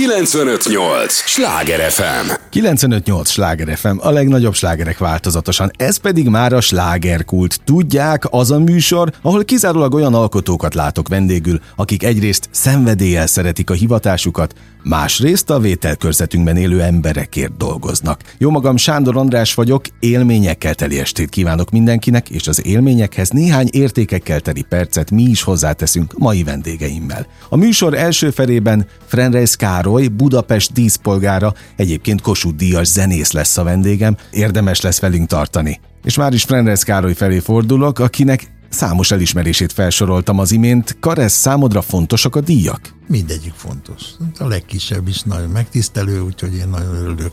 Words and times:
958! 0.00 1.12
Sláger 1.12 1.90
FM! 1.90 2.30
958! 2.50 3.28
Sláger 3.28 3.76
FM, 3.76 3.96
a 3.98 4.10
legnagyobb 4.10 4.54
slágerek 4.54 4.98
változatosan. 4.98 5.70
Ez 5.76 5.96
pedig 5.96 6.28
már 6.28 6.52
a 6.52 6.60
slágerkult. 6.60 7.60
Tudják, 7.64 8.24
az 8.30 8.50
a 8.50 8.58
műsor, 8.58 9.12
ahol 9.22 9.44
kizárólag 9.44 9.94
olyan 9.94 10.14
alkotókat 10.14 10.74
látok 10.74 11.08
vendégül, 11.08 11.60
akik 11.76 12.02
egyrészt 12.02 12.48
szenvedéllyel 12.50 13.26
szeretik 13.26 13.70
a 13.70 13.74
hivatásukat, 13.74 14.54
másrészt 14.82 15.50
a 15.50 15.58
vételkörzetünkben 15.58 16.56
élő 16.56 16.82
emberekért 16.82 17.56
dolgoznak. 17.56 18.20
Jó 18.38 18.50
magam 18.50 18.76
Sándor 18.76 19.16
András 19.16 19.54
vagyok, 19.54 19.84
élményekkel 19.98 20.74
teli 20.74 20.98
estét 20.98 21.28
kívánok 21.28 21.70
mindenkinek, 21.70 22.28
és 22.28 22.48
az 22.48 22.66
élményekhez 22.66 23.28
néhány 23.28 23.68
értékekkel 23.70 24.40
teli 24.40 24.62
percet 24.62 25.10
mi 25.10 25.22
is 25.22 25.42
hozzáteszünk 25.42 26.18
mai 26.18 26.42
vendégeimmel. 26.42 27.26
A 27.48 27.56
műsor 27.56 27.94
első 27.94 28.30
felében 28.30 28.86
Frenreis 29.06 29.56
Károly, 29.56 29.89
Budapest 30.08 30.72
díszpolgára, 30.72 31.54
egyébként 31.76 32.20
Kossuth 32.20 32.56
Díjas 32.56 32.86
zenész 32.86 33.32
lesz 33.32 33.56
a 33.56 33.62
vendégem, 33.62 34.16
érdemes 34.30 34.80
lesz 34.80 35.00
velünk 35.00 35.28
tartani. 35.28 35.80
És 36.04 36.16
már 36.16 36.32
is 36.32 36.42
Frenreis 36.42 36.84
Károly 36.84 37.14
felé 37.14 37.38
fordulok, 37.38 37.98
akinek 37.98 38.59
Számos 38.70 39.10
elismerését 39.10 39.72
felsoroltam 39.72 40.38
az 40.38 40.52
imént. 40.52 40.96
Karesz, 41.00 41.32
számodra 41.32 41.82
fontosak 41.82 42.36
a 42.36 42.40
díjak? 42.40 42.94
Mindegyik 43.08 43.52
fontos. 43.52 44.02
A 44.38 44.46
legkisebb 44.46 45.08
is 45.08 45.22
nagyon 45.22 45.48
megtisztelő, 45.48 46.20
úgyhogy 46.20 46.54
én 46.54 46.68
nagyon 46.68 46.94
örülök. 46.94 47.32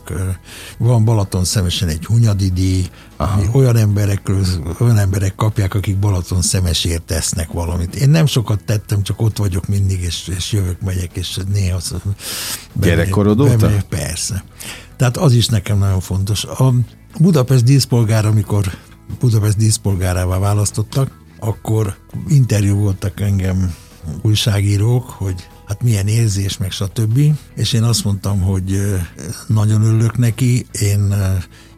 Van 0.78 1.04
Balaton 1.04 1.44
szemesen 1.44 1.88
egy 1.88 2.04
hunyadi 2.04 2.48
díj, 2.48 2.86
ami 3.16 3.46
olyan 3.52 3.76
emberekről, 3.76 4.44
olyan 4.78 4.98
emberek 4.98 5.34
kapják, 5.34 5.74
akik 5.74 5.98
Balaton 5.98 6.42
szemesért 6.42 7.02
tesznek 7.02 7.52
valamit. 7.52 7.94
Én 7.94 8.10
nem 8.10 8.26
sokat 8.26 8.64
tettem, 8.64 9.02
csak 9.02 9.20
ott 9.20 9.36
vagyok 9.36 9.68
mindig, 9.68 10.00
és, 10.00 10.28
és 10.36 10.52
jövök, 10.52 10.80
megyek, 10.80 11.16
és 11.16 11.38
néha... 11.52 11.78
Gyerekkorod 12.80 13.40
óta? 13.40 13.70
Persze. 13.88 14.44
Tehát 14.96 15.16
az 15.16 15.32
is 15.32 15.46
nekem 15.46 15.78
nagyon 15.78 16.00
fontos. 16.00 16.44
A 16.44 16.72
Budapest 17.18 17.64
díszpolgár, 17.64 18.26
amikor 18.26 18.70
Budapest 19.20 19.56
díszpolgárává 19.56 20.38
választottak, 20.38 21.17
akkor 21.38 21.96
interjú 22.28 22.76
voltak 22.76 23.20
engem 23.20 23.74
újságírók, 24.22 25.10
hogy 25.10 25.48
hát 25.66 25.82
milyen 25.82 26.06
érzés, 26.06 26.56
meg 26.56 26.70
stb. 26.70 27.20
És 27.54 27.72
én 27.72 27.82
azt 27.82 28.04
mondtam, 28.04 28.40
hogy 28.40 28.96
nagyon 29.46 29.82
örülök 29.82 30.16
neki, 30.16 30.66
én 30.80 31.14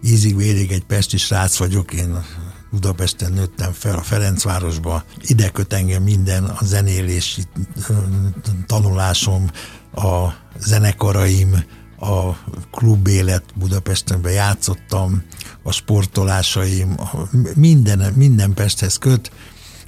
ízig 0.02 0.36
vérig 0.36 0.70
egy 0.70 0.84
pesti 0.84 1.16
srác 1.16 1.56
vagyok, 1.56 1.92
én 1.92 2.24
Budapesten 2.70 3.32
nőttem 3.32 3.72
fel, 3.72 3.96
a 3.96 4.02
Ferencvárosba. 4.02 5.04
Ide 5.22 5.48
köt 5.48 5.72
engem 5.72 6.02
minden, 6.02 6.44
a 6.44 6.64
zenélési 6.64 7.42
tanulásom, 8.66 9.50
a 9.94 10.28
zenekaraim, 10.58 11.64
a 12.00 12.36
klubélet 12.70 13.44
Budapesten 13.54 14.20
játszottam, 14.24 15.22
a 15.62 15.72
sportolásaim, 15.72 16.96
minden, 17.54 18.12
minden 18.16 18.54
Pesthez 18.54 18.96
köt, 18.96 19.30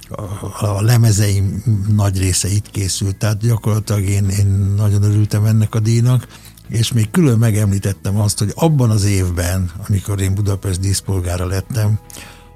a, 0.09 0.65
a 0.65 0.81
lemezeim 0.81 1.63
nagy 1.95 2.17
része 2.19 2.47
itt 2.47 2.71
készült, 2.71 3.15
tehát 3.15 3.37
gyakorlatilag 3.37 4.03
én, 4.03 4.29
én 4.29 4.47
nagyon 4.77 5.03
örültem 5.03 5.45
ennek 5.45 5.75
a 5.75 5.79
díjnak, 5.79 6.27
és 6.67 6.91
még 6.91 7.11
külön 7.11 7.37
megemlítettem 7.37 8.19
azt, 8.19 8.39
hogy 8.39 8.51
abban 8.55 8.89
az 8.89 9.05
évben, 9.05 9.71
amikor 9.87 10.21
én 10.21 10.35
Budapest 10.35 10.79
díszpolgára 10.79 11.45
lettem, 11.45 11.99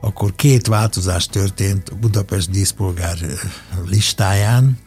akkor 0.01 0.35
két 0.35 0.67
változás 0.67 1.25
történt 1.25 1.99
Budapest 1.99 2.49
díszpolgár 2.49 3.17
listáján. 3.85 4.77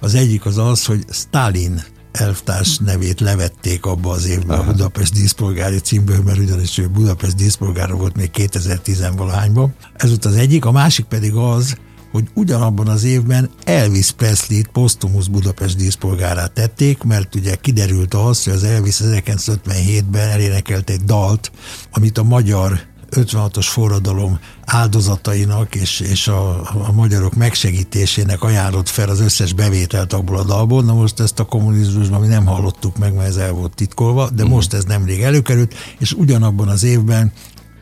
Az 0.00 0.14
egyik 0.14 0.46
az 0.46 0.58
az, 0.58 0.84
hogy 0.84 1.04
Stalin 1.10 1.84
elvtárs 2.16 2.78
nevét 2.78 3.20
levették 3.20 3.84
abba 3.86 4.10
az 4.10 4.26
évben 4.26 4.58
Aha. 4.58 4.68
a 4.68 4.72
Budapest 4.72 5.12
díszpolgári 5.12 5.78
címből, 5.78 6.22
mert 6.22 6.38
ugyanis 6.38 6.78
ő 6.78 6.88
Budapest 6.88 7.36
díszpolgára 7.36 7.94
volt 7.94 8.16
még 8.16 8.30
2010-valahányban. 8.34 9.68
Ez 9.94 10.08
volt 10.08 10.24
az 10.24 10.34
egyik, 10.34 10.64
a 10.64 10.72
másik 10.72 11.04
pedig 11.04 11.34
az, 11.34 11.76
hogy 12.12 12.28
ugyanabban 12.34 12.88
az 12.88 13.04
évben 13.04 13.50
Elvis 13.64 14.10
Presley-t 14.10 14.68
posztumusz 14.68 15.26
Budapest 15.26 15.76
díszpolgárát 15.76 16.52
tették, 16.52 17.02
mert 17.02 17.34
ugye 17.34 17.54
kiderült 17.54 18.14
az, 18.14 18.44
hogy 18.44 18.52
az 18.52 18.64
Elvis 18.64 18.96
1957-ben 19.02 20.28
elénekelt 20.28 20.90
egy 20.90 21.04
dalt, 21.04 21.50
amit 21.92 22.18
a 22.18 22.22
magyar 22.22 22.80
56-os 23.16 23.66
forradalom 23.68 24.38
áldozatainak 24.64 25.74
és, 25.74 26.00
és 26.00 26.28
a, 26.28 26.60
a 26.60 26.92
magyarok 26.92 27.34
megsegítésének 27.34 28.42
ajánlott 28.42 28.88
fel 28.88 29.08
az 29.08 29.20
összes 29.20 29.52
bevételt 29.52 30.12
abból 30.12 30.38
a 30.38 30.44
dalból. 30.44 30.82
Na 30.82 30.94
most 30.94 31.20
ezt 31.20 31.38
a 31.38 31.44
kommunizmusban 31.44 32.20
mi 32.20 32.26
nem 32.26 32.46
hallottuk 32.46 32.98
meg, 32.98 33.14
mert 33.14 33.28
ez 33.28 33.36
el 33.36 33.52
volt 33.52 33.74
titkolva, 33.74 34.30
de 34.30 34.44
mm. 34.44 34.48
most 34.48 34.72
ez 34.72 34.84
nemrég 34.84 35.22
előkerült, 35.22 35.74
és 35.98 36.12
ugyanabban 36.12 36.68
az 36.68 36.82
évben 36.82 37.32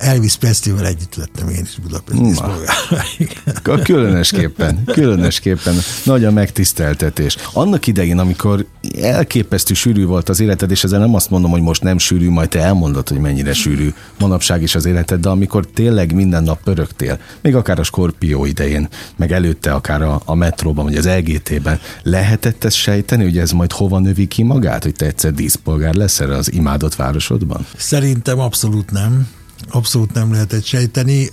Elvis 0.04 0.36
Presley-vel 0.36 0.86
együtt 0.86 1.14
lettem 1.14 1.48
én 1.48 1.62
is 1.62 1.78
Budapest 1.82 2.20
Ma. 2.40 2.54
Különösképpen, 3.82 4.84
különösképpen 4.84 5.74
nagy 6.04 6.24
a 6.24 6.30
megtiszteltetés. 6.30 7.36
Annak 7.52 7.86
idején, 7.86 8.18
amikor 8.18 8.66
elképesztő 9.00 9.74
sűrű 9.74 10.04
volt 10.06 10.28
az 10.28 10.40
életed, 10.40 10.70
és 10.70 10.84
ezzel 10.84 10.98
nem 10.98 11.14
azt 11.14 11.30
mondom, 11.30 11.50
hogy 11.50 11.60
most 11.60 11.82
nem 11.82 11.98
sűrű, 11.98 12.30
majd 12.30 12.48
te 12.48 12.60
elmondod, 12.60 13.08
hogy 13.08 13.18
mennyire 13.18 13.52
sűrű 13.52 13.92
manapság 14.18 14.62
is 14.62 14.74
az 14.74 14.84
életed, 14.84 15.20
de 15.20 15.28
amikor 15.28 15.66
tényleg 15.66 16.14
minden 16.14 16.42
nap 16.42 16.62
pörögtél, 16.62 17.18
még 17.40 17.54
akár 17.54 17.78
a 17.78 17.82
Skorpió 17.82 18.44
idején, 18.44 18.88
meg 19.16 19.32
előtte 19.32 19.72
akár 19.72 20.02
a, 20.02 20.20
a 20.24 20.34
metróban, 20.34 20.84
vagy 20.84 20.96
az 20.96 21.08
LGT-ben, 21.08 21.80
lehetett 22.02 22.64
ezt 22.64 22.76
sejteni, 22.76 23.22
hogy 23.22 23.38
ez 23.38 23.50
majd 23.50 23.72
hova 23.72 23.98
növi 23.98 24.26
ki 24.26 24.42
magát, 24.42 24.82
hogy 24.82 24.94
te 24.94 25.06
egyszer 25.06 25.32
díszpolgár 25.32 25.94
lesz 25.94 26.20
erre 26.20 26.36
az 26.36 26.52
imádott 26.52 26.94
városodban? 26.94 27.66
Szerintem 27.76 28.38
abszolút 28.38 28.90
nem 28.90 29.28
abszolút 29.70 30.12
nem 30.12 30.32
lehetett 30.32 30.64
sejteni. 30.64 31.30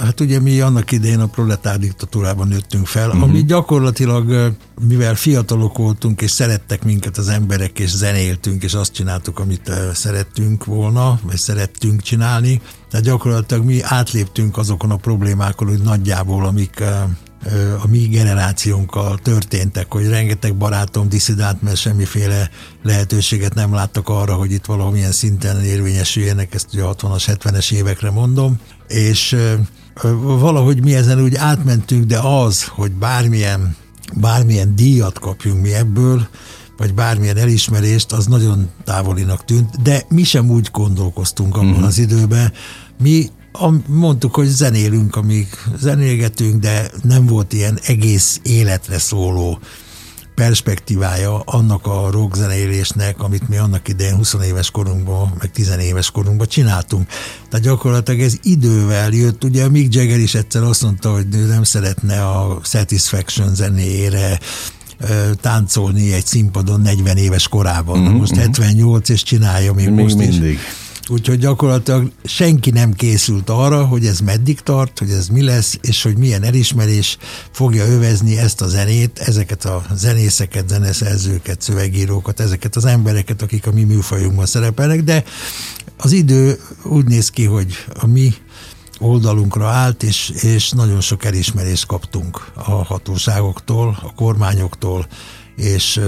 Hát 0.00 0.20
ugye 0.20 0.40
mi 0.40 0.60
annak 0.60 0.92
idején 0.92 1.20
a 1.20 1.26
proletár 1.26 1.78
diktatúrában 1.78 2.48
nőttünk 2.48 2.86
fel, 2.86 3.08
uh-huh. 3.08 3.22
ami 3.22 3.44
gyakorlatilag, 3.44 4.54
mivel 4.88 5.14
fiatalok 5.14 5.78
voltunk, 5.78 6.22
és 6.22 6.30
szerettek 6.30 6.84
minket 6.84 7.16
az 7.16 7.28
emberek, 7.28 7.78
és 7.78 7.90
zenéltünk, 7.90 8.62
és 8.62 8.74
azt 8.74 8.92
csináltuk, 8.92 9.38
amit 9.38 9.72
szerettünk 9.94 10.64
volna, 10.64 11.20
vagy 11.22 11.36
szerettünk 11.36 12.02
csinálni, 12.02 12.60
tehát 12.90 13.06
gyakorlatilag 13.06 13.64
mi 13.64 13.82
átléptünk 13.82 14.56
azokon 14.56 14.90
a 14.90 14.96
problémákon, 14.96 15.68
hogy 15.68 15.82
nagyjából, 15.82 16.46
amik 16.46 16.82
a 17.82 17.86
mi 17.88 17.98
generációnkkal 17.98 19.18
történtek, 19.18 19.92
hogy 19.92 20.08
rengeteg 20.08 20.56
barátom 20.56 21.08
diszidált, 21.08 21.62
mert 21.62 21.76
semmiféle 21.76 22.50
lehetőséget 22.82 23.54
nem 23.54 23.74
láttak 23.74 24.08
arra, 24.08 24.34
hogy 24.34 24.52
itt 24.52 24.64
valamilyen 24.64 25.12
szinten 25.12 25.64
érvényesüljenek, 25.64 26.54
ezt 26.54 26.68
ugye 26.72 26.82
a 26.82 26.94
60-as, 26.94 27.24
70-es 27.26 27.72
évekre 27.72 28.10
mondom, 28.10 28.58
és 28.88 29.36
valahogy 30.22 30.82
mi 30.82 30.94
ezen 30.94 31.22
úgy 31.22 31.34
átmentünk, 31.34 32.04
de 32.04 32.18
az, 32.18 32.64
hogy 32.64 32.92
bármilyen, 32.92 33.76
bármilyen 34.14 34.76
díjat 34.76 35.18
kapjunk 35.18 35.62
mi 35.62 35.74
ebből, 35.74 36.28
vagy 36.76 36.94
bármilyen 36.94 37.36
elismerést, 37.36 38.12
az 38.12 38.26
nagyon 38.26 38.68
távolinak 38.84 39.44
tűnt, 39.44 39.82
de 39.82 40.02
mi 40.08 40.22
sem 40.22 40.50
úgy 40.50 40.68
gondolkoztunk 40.72 41.56
abban 41.56 41.70
uh-huh. 41.70 41.86
az 41.86 41.98
időben. 41.98 42.52
Mi 42.98 43.30
mondtuk, 43.86 44.34
hogy 44.34 44.46
zenélünk, 44.46 45.16
amíg 45.16 45.48
zenélgetünk, 45.78 46.60
de 46.60 46.90
nem 47.02 47.26
volt 47.26 47.52
ilyen 47.52 47.78
egész 47.82 48.40
életre 48.42 48.98
szóló 48.98 49.58
perspektívája 50.34 51.40
annak 51.40 51.86
a 51.86 52.10
rockzenélésnek, 52.10 53.22
amit 53.22 53.48
mi 53.48 53.56
annak 53.56 53.88
idején 53.88 54.14
20 54.14 54.36
éves 54.46 54.70
korunkban, 54.70 55.32
meg 55.38 55.50
10 55.50 55.72
éves 55.80 56.10
korunkban 56.10 56.46
csináltunk. 56.46 57.08
Tehát 57.48 57.66
gyakorlatilag 57.66 58.20
ez 58.20 58.34
idővel 58.42 59.10
jött. 59.10 59.44
Ugye 59.44 59.68
Mick 59.68 59.94
Jagger 59.94 60.18
is 60.18 60.34
egyszer 60.34 60.62
azt 60.62 60.82
mondta, 60.82 61.12
hogy 61.12 61.26
nem 61.28 61.62
szeretne 61.62 62.26
a 62.26 62.60
Satisfaction 62.62 63.54
zenéjére 63.54 64.38
táncolni 65.40 66.12
egy 66.12 66.26
színpadon 66.26 66.80
40 66.80 67.16
éves 67.16 67.48
korában. 67.48 68.00
Mm-hmm. 68.00 68.16
Most 68.16 68.34
78 68.34 69.08
és 69.08 69.22
csinálja 69.22 69.72
még, 69.72 69.88
még 69.88 70.02
most 70.04 70.16
mindig. 70.16 70.52
is. 70.52 70.58
Úgyhogy 71.10 71.38
gyakorlatilag 71.38 72.12
senki 72.24 72.70
nem 72.70 72.92
készült 72.92 73.50
arra, 73.50 73.84
hogy 73.84 74.06
ez 74.06 74.20
meddig 74.20 74.60
tart, 74.60 74.98
hogy 74.98 75.10
ez 75.10 75.28
mi 75.28 75.42
lesz, 75.42 75.78
és 75.82 76.02
hogy 76.02 76.16
milyen 76.16 76.42
elismerés 76.42 77.18
fogja 77.50 77.86
övezni 77.86 78.38
ezt 78.38 78.60
a 78.60 78.68
zenét, 78.68 79.18
ezeket 79.18 79.64
a 79.64 79.82
zenészeket, 79.94 80.68
zeneszerzőket, 80.68 81.60
szövegírókat, 81.60 82.40
ezeket 82.40 82.76
az 82.76 82.84
embereket, 82.84 83.42
akik 83.42 83.66
a 83.66 83.72
mi 83.72 83.84
műfajunkban 83.84 84.46
szerepelnek, 84.46 85.02
de 85.02 85.24
az 85.96 86.12
idő 86.12 86.60
úgy 86.84 87.04
néz 87.04 87.30
ki, 87.30 87.44
hogy 87.44 87.74
a 88.00 88.06
mi 88.06 88.34
oldalunkra 88.98 89.68
állt, 89.68 90.02
és, 90.02 90.32
és 90.42 90.70
nagyon 90.70 91.00
sok 91.00 91.24
elismerést 91.24 91.86
kaptunk 91.86 92.52
a 92.54 92.84
hatóságoktól, 92.84 93.98
a 94.02 94.14
kormányoktól, 94.14 95.06
és 95.56 96.00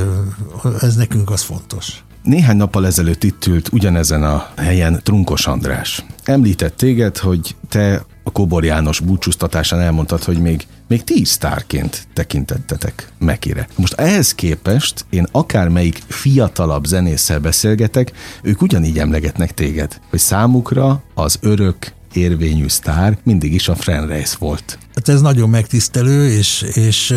ez 0.80 0.94
nekünk 0.94 1.30
az 1.30 1.42
fontos. 1.42 2.02
Néhány 2.22 2.56
nappal 2.56 2.86
ezelőtt 2.86 3.24
itt 3.24 3.46
ült 3.46 3.68
ugyanezen 3.72 4.22
a 4.22 4.48
helyen 4.56 5.00
Trunkos 5.02 5.46
András. 5.46 6.04
Említett 6.24 6.76
téged, 6.76 7.18
hogy 7.18 7.56
te 7.68 8.04
a 8.22 8.30
Kobor 8.30 8.64
János 8.64 9.00
búcsúztatásán 9.00 9.80
elmondtad, 9.80 10.22
hogy 10.24 10.38
még 10.38 10.66
még 10.88 11.04
ti 11.04 11.24
sztárként 11.24 12.06
tekintettetek 12.12 13.12
Mekire. 13.18 13.68
Most 13.76 13.92
ehhez 13.92 14.34
képest 14.34 15.04
én 15.10 15.26
akármelyik 15.30 16.02
fiatalabb 16.08 16.84
zenésszel 16.84 17.38
beszélgetek, 17.38 18.12
ők 18.42 18.62
ugyanígy 18.62 18.98
emlegetnek 18.98 19.54
téged, 19.54 20.00
hogy 20.10 20.18
számukra 20.18 21.02
az 21.14 21.38
örök 21.40 21.92
érvényű 22.16 22.68
sztár 22.68 23.18
mindig 23.22 23.54
is 23.54 23.68
a 23.68 23.74
Frenreis 23.74 24.34
volt. 24.34 24.78
Hát 24.94 25.08
ez 25.08 25.20
nagyon 25.20 25.48
megtisztelő, 25.48 26.28
és, 26.28 26.62
és 26.72 27.14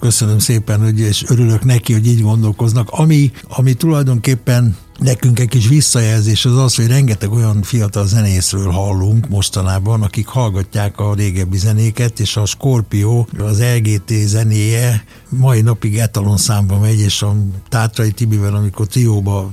köszönöm 0.00 0.38
szépen, 0.38 0.80
hogy, 0.80 1.00
és 1.00 1.24
örülök 1.28 1.64
neki, 1.64 1.92
hogy 1.92 2.06
így 2.06 2.22
gondolkoznak. 2.22 2.88
Ami, 2.90 3.30
ami 3.48 3.74
tulajdonképpen 3.74 4.76
Nekünk 4.98 5.38
egy 5.38 5.48
kis 5.48 5.68
visszajelzés 5.68 6.44
az 6.44 6.56
az, 6.56 6.74
hogy 6.74 6.86
rengeteg 6.86 7.32
olyan 7.32 7.62
fiatal 7.62 8.06
zenészről 8.06 8.70
hallunk 8.70 9.28
mostanában, 9.28 10.02
akik 10.02 10.26
hallgatják 10.26 10.98
a 11.00 11.14
régebbi 11.14 11.58
zenéket, 11.58 12.20
és 12.20 12.36
a 12.36 12.44
Scorpio, 12.44 13.26
az 13.38 13.62
LGT 13.76 14.12
zenéje 14.26 15.04
mai 15.28 15.60
napig 15.60 15.98
etalon 15.98 16.36
számba 16.36 16.78
megy, 16.78 16.98
és 16.98 17.22
a 17.22 17.36
Tátrai 17.68 18.10
Tibivel, 18.10 18.54
amikor 18.54 18.86
trióba 18.86 19.50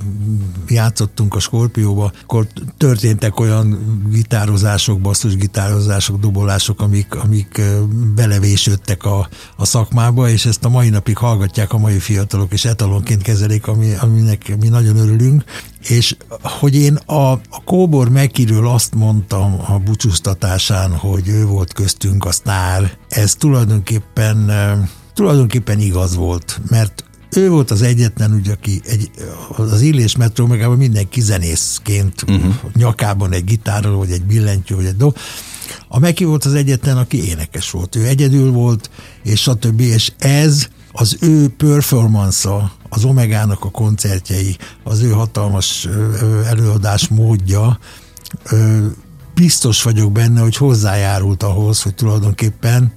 játszottunk 0.68 1.36
a 1.36 1.40
Scorpióba, 1.40 2.12
akkor 2.22 2.48
történtek 2.78 3.40
olyan 3.40 4.00
gitározások, 4.12 5.02
basszus 5.02 5.36
gitározások, 5.36 6.20
dobolások, 6.20 6.82
amik, 6.82 7.16
amik 7.16 7.62
belevésődtek 8.16 9.04
a, 9.04 9.30
a 9.56 9.66
szakmába, 9.66 10.30
és 10.30 10.46
ezt 10.46 10.66
a 10.66 10.70
mai 10.70 10.90
napig 10.90 11.18
hallgatják 11.18 11.74
a 11.74 11.78
mai 11.78 12.00
fiatalok, 12.00 12.54
és 12.54 12.66
etalonként 12.66 13.22
kezelik, 13.22 13.68
ami, 13.68 13.94
aminek 14.00 14.58
mi 14.60 14.68
nagyon 14.68 14.98
örülünk 14.98 15.33
beszélgetünk, 15.34 15.44
és 15.88 16.16
hogy 16.42 16.76
én 16.76 16.96
a, 16.96 17.32
a 17.32 17.62
Kóbor 17.66 18.10
Mekiről 18.10 18.68
azt 18.68 18.96
mondtam 18.96 19.60
a 19.68 19.80
búcsúztatásán, 19.80 20.92
hogy 20.92 21.28
ő 21.28 21.46
volt 21.46 21.74
köztünk 21.74 22.26
a 22.26 22.32
sztár, 22.32 22.98
ez 23.10 23.36
tulajdonképpen, 23.36 24.52
tulajdonképpen 25.14 25.80
igaz 25.80 26.16
volt, 26.16 26.62
mert 26.70 27.04
ő 27.36 27.50
volt 27.50 27.72
az 27.72 27.82
egyetlen, 27.82 28.32
ugye, 28.32 28.52
aki 28.52 28.82
egy, 28.86 29.12
az 29.58 29.82
Illés 29.82 30.16
metró 30.16 30.46
megában 30.46 30.78
mindenki 30.78 31.22
zenészként 31.22 32.22
uh-huh. 32.28 32.54
nyakában 32.76 33.32
egy 33.34 33.44
gitárral, 33.44 33.98
vagy 33.98 34.12
egy 34.12 34.24
billentyű, 34.24 34.76
vagy 34.76 34.86
egy 34.86 34.98
dob. 34.98 35.18
A 35.88 36.00
Meki 36.00 36.24
volt 36.24 36.46
az 36.46 36.54
egyetlen, 36.54 36.98
aki 36.98 37.28
énekes 37.28 37.72
volt. 37.72 37.96
Ő 37.96 38.08
egyedül 38.08 38.52
volt, 38.52 38.90
és 39.24 39.42
stb. 39.42 39.80
És 39.80 40.12
ez 40.18 40.68
az 40.94 41.18
ő 41.20 41.50
performance 41.50 42.72
az 42.90 43.04
Omegának 43.04 43.64
a 43.64 43.70
koncertjei, 43.70 44.58
az 44.84 45.02
ő 45.02 45.10
hatalmas 45.10 45.88
előadás 46.46 47.08
módja, 47.08 47.80
biztos 49.34 49.84
vagyok 49.84 50.12
benne, 50.12 50.42
hogy 50.42 50.58
hozzájárult 50.58 51.44
ahhoz, 51.44 51.82
hogy 51.82 51.96
tulajdonképpen 51.96 52.94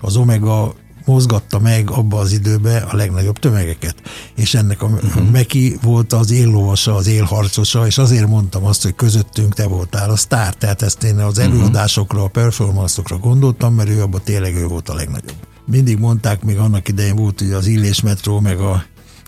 az 0.00 0.16
Omega 0.16 0.74
mozgatta 1.04 1.58
meg 1.58 1.90
abba 1.90 2.18
az 2.18 2.32
időbe 2.32 2.76
a 2.76 2.96
legnagyobb 2.96 3.38
tömegeket. 3.38 3.94
És 4.34 4.54
ennek 4.54 4.82
a 4.82 4.86
uh-huh. 4.86 5.30
Meki 5.30 5.78
volt 5.82 6.12
az 6.12 6.30
éllovasa, 6.30 6.94
az 6.94 7.06
élharcosa, 7.06 7.86
és 7.86 7.98
azért 7.98 8.26
mondtam 8.26 8.64
azt, 8.64 8.82
hogy 8.82 8.94
közöttünk 8.94 9.54
te 9.54 9.66
voltál 9.66 10.10
a 10.10 10.16
sztár. 10.16 10.54
Tehát 10.54 10.82
ezt 10.82 11.02
én 11.02 11.18
az 11.18 11.36
mhm. 11.36 11.46
előadásokra, 11.46 12.22
a 12.22 12.28
performanszokra 12.28 13.18
gondoltam, 13.18 13.74
mert 13.74 13.88
ő 13.88 14.02
abban 14.02 14.20
tényleg 14.24 14.54
ő 14.54 14.66
volt 14.66 14.88
a 14.88 14.94
legnagyobb 14.94 15.49
mindig 15.70 15.98
mondták, 15.98 16.42
még 16.42 16.58
annak 16.58 16.88
idején 16.88 17.16
volt 17.16 17.40
ugye 17.40 17.56
az 17.56 17.66
Illés 17.66 18.00
metró, 18.00 18.40
meg 18.40 18.58
a 18.58 18.84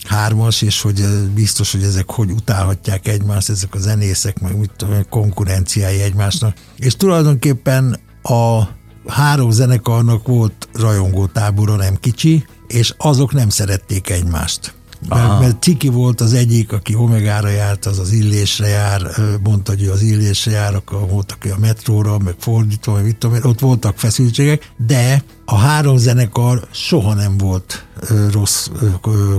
hármas, 0.09 0.63
és 0.63 0.81
hogy 0.81 1.05
biztos, 1.35 1.73
hogy 1.73 1.83
ezek 1.83 2.11
hogy 2.11 2.31
utálhatják 2.31 3.09
egymást, 3.09 3.49
ezek 3.49 3.75
a 3.75 3.79
zenészek, 3.79 4.41
meg 4.41 4.59
mit 4.59 4.71
tudom, 4.77 5.09
konkurenciái 5.09 6.01
egymásnak. 6.01 6.57
És 6.77 6.97
tulajdonképpen 6.97 7.99
a 8.23 8.63
három 9.07 9.51
zenekarnak 9.51 10.27
volt 10.27 10.69
rajongó 10.75 11.27
tábora, 11.27 11.77
nem 11.77 11.97
kicsi, 12.01 12.45
és 12.67 12.95
azok 12.97 13.33
nem 13.33 13.49
szerették 13.49 14.11
egymást. 14.11 14.75
Mert, 15.09 15.41
mert 15.41 15.63
Ciki 15.63 15.89
volt 15.89 16.21
az 16.21 16.33
egyik, 16.33 16.73
aki 16.73 16.95
Omegára 16.95 17.49
járt, 17.49 17.87
az 17.87 17.99
az 17.99 18.13
illésre 18.13 18.67
jár, 18.67 19.03
mondta, 19.43 19.73
hogy 19.73 19.85
az 19.85 20.03
illésre 20.03 20.51
jár, 20.51 20.75
akkor 20.75 21.09
volt, 21.09 21.33
aki 21.33 21.49
a 21.49 21.57
metróra, 21.59 22.19
meg 22.19 22.35
fordítva, 22.39 22.93
meg 22.93 23.05
mit 23.05 23.17
tudom, 23.17 23.39
ott 23.43 23.61
voltak 23.61 23.99
feszültségek, 23.99 24.73
de 24.87 25.23
a 25.45 25.57
három 25.57 25.97
zenekar 25.97 26.67
soha 26.71 27.15
nem 27.15 27.39
volt 27.39 27.87
rossz 28.31 28.69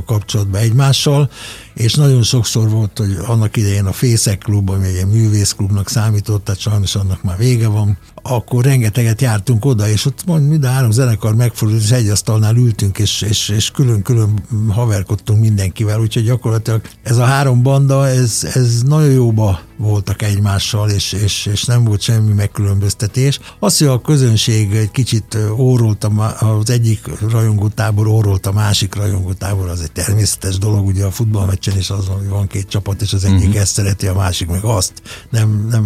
kapcsolatban 0.05 0.61
egymással, 0.61 1.29
és 1.73 1.93
nagyon 1.93 2.23
sokszor 2.23 2.69
volt, 2.69 2.97
hogy 2.97 3.17
annak 3.25 3.57
idején 3.57 3.85
a 3.85 3.91
Fészek 3.91 4.37
klub, 4.37 4.69
ami 4.69 4.87
egy 4.87 5.07
művészklubnak 5.07 5.89
számított, 5.89 6.43
tehát 6.43 6.61
sajnos 6.61 6.95
annak 6.95 7.23
már 7.23 7.37
vége 7.37 7.67
van, 7.67 7.97
akkor 8.21 8.63
rengeteget 8.63 9.21
jártunk 9.21 9.65
oda, 9.65 9.89
és 9.89 10.05
ott 10.05 10.25
mind 10.25 10.63
mind 10.63 10.65
a 10.65 10.67
három 10.67 10.91
zenekar 10.91 11.35
megfordult, 11.35 11.81
és 11.81 11.91
egy 11.91 12.09
asztalnál 12.09 12.55
ültünk, 12.55 12.97
és, 12.99 13.21
és, 13.21 13.49
és 13.49 13.71
külön-külön 13.71 14.43
haverkodtunk 14.69 15.39
mindenkivel, 15.39 15.99
úgyhogy 15.99 16.23
gyakorlatilag 16.23 16.81
ez 17.03 17.17
a 17.17 17.23
három 17.23 17.63
banda, 17.63 18.07
ez, 18.07 18.49
ez 18.53 18.81
nagyon 18.81 19.11
jóba 19.11 19.59
voltak 19.77 20.21
egymással, 20.21 20.89
és, 20.89 21.13
és, 21.13 21.45
és 21.45 21.63
nem 21.63 21.83
volt 21.83 22.01
semmi 22.01 22.33
megkülönböztetés. 22.33 23.39
Az, 23.59 23.77
hogy 23.77 23.87
a 23.87 24.01
közönség 24.01 24.73
egy 24.73 24.91
kicsit 24.91 25.37
órolt, 25.57 26.07
az 26.39 26.69
egyik 26.69 27.09
rajongótábor 27.29 28.07
órolt 28.07 28.45
másik 28.53 28.95
rajongótábor, 28.95 29.69
az 29.69 29.81
egy 29.81 29.91
természetes 29.91 30.57
dolog, 30.57 30.87
ugye 30.87 31.05
a 31.05 31.11
futballmeccsen 31.11 31.77
is 31.77 31.89
az 31.89 32.07
van, 32.07 32.17
hogy 32.17 32.27
van 32.27 32.47
két 32.47 32.67
csapat, 32.67 33.01
és 33.01 33.13
az 33.13 33.23
egyik 33.23 33.47
uh-huh. 33.47 33.61
ezt 33.61 33.73
szereti, 33.73 34.07
a 34.07 34.13
másik 34.13 34.47
meg 34.47 34.63
azt. 34.63 34.93
Nem, 35.29 35.67
nem, 35.69 35.85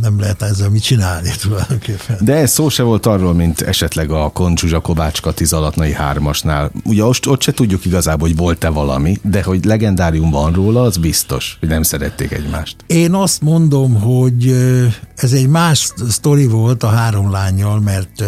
nem 0.00 0.20
lehet 0.20 0.42
ezzel 0.42 0.68
mit 0.68 0.82
csinálni 0.82 1.30
tulajdonképpen. 1.42 2.16
De 2.20 2.34
ez 2.34 2.50
szó 2.50 2.68
se 2.68 2.82
volt 2.82 3.06
arról, 3.06 3.34
mint 3.34 3.60
esetleg 3.60 4.10
a 4.10 4.30
Koncsuzsa 4.30 4.80
Kovács 4.80 5.20
Kati 5.20 5.44
Zalatnai 5.44 5.92
hármasnál. 5.92 6.72
Ugye 6.84 7.04
ott, 7.04 7.28
ott 7.28 7.42
se 7.42 7.52
tudjuk 7.52 7.84
igazából, 7.84 8.28
hogy 8.28 8.36
volt-e 8.36 8.68
valami, 8.68 9.18
de 9.22 9.42
hogy 9.42 9.64
legendárium 9.64 10.30
van 10.30 10.52
róla, 10.52 10.82
az 10.82 10.96
biztos, 10.96 11.56
hogy 11.60 11.68
nem 11.68 11.82
szerették 11.82 12.32
egymást. 12.32 12.76
Én 12.86 13.14
azt 13.14 13.40
mondom, 13.40 14.00
hogy 14.00 14.52
ez 15.14 15.32
egy 15.32 15.48
más 15.48 15.92
sztori 16.08 16.46
volt 16.46 16.82
a 16.82 16.88
három 16.88 17.30
lányjal, 17.30 17.80
mert 17.80 18.24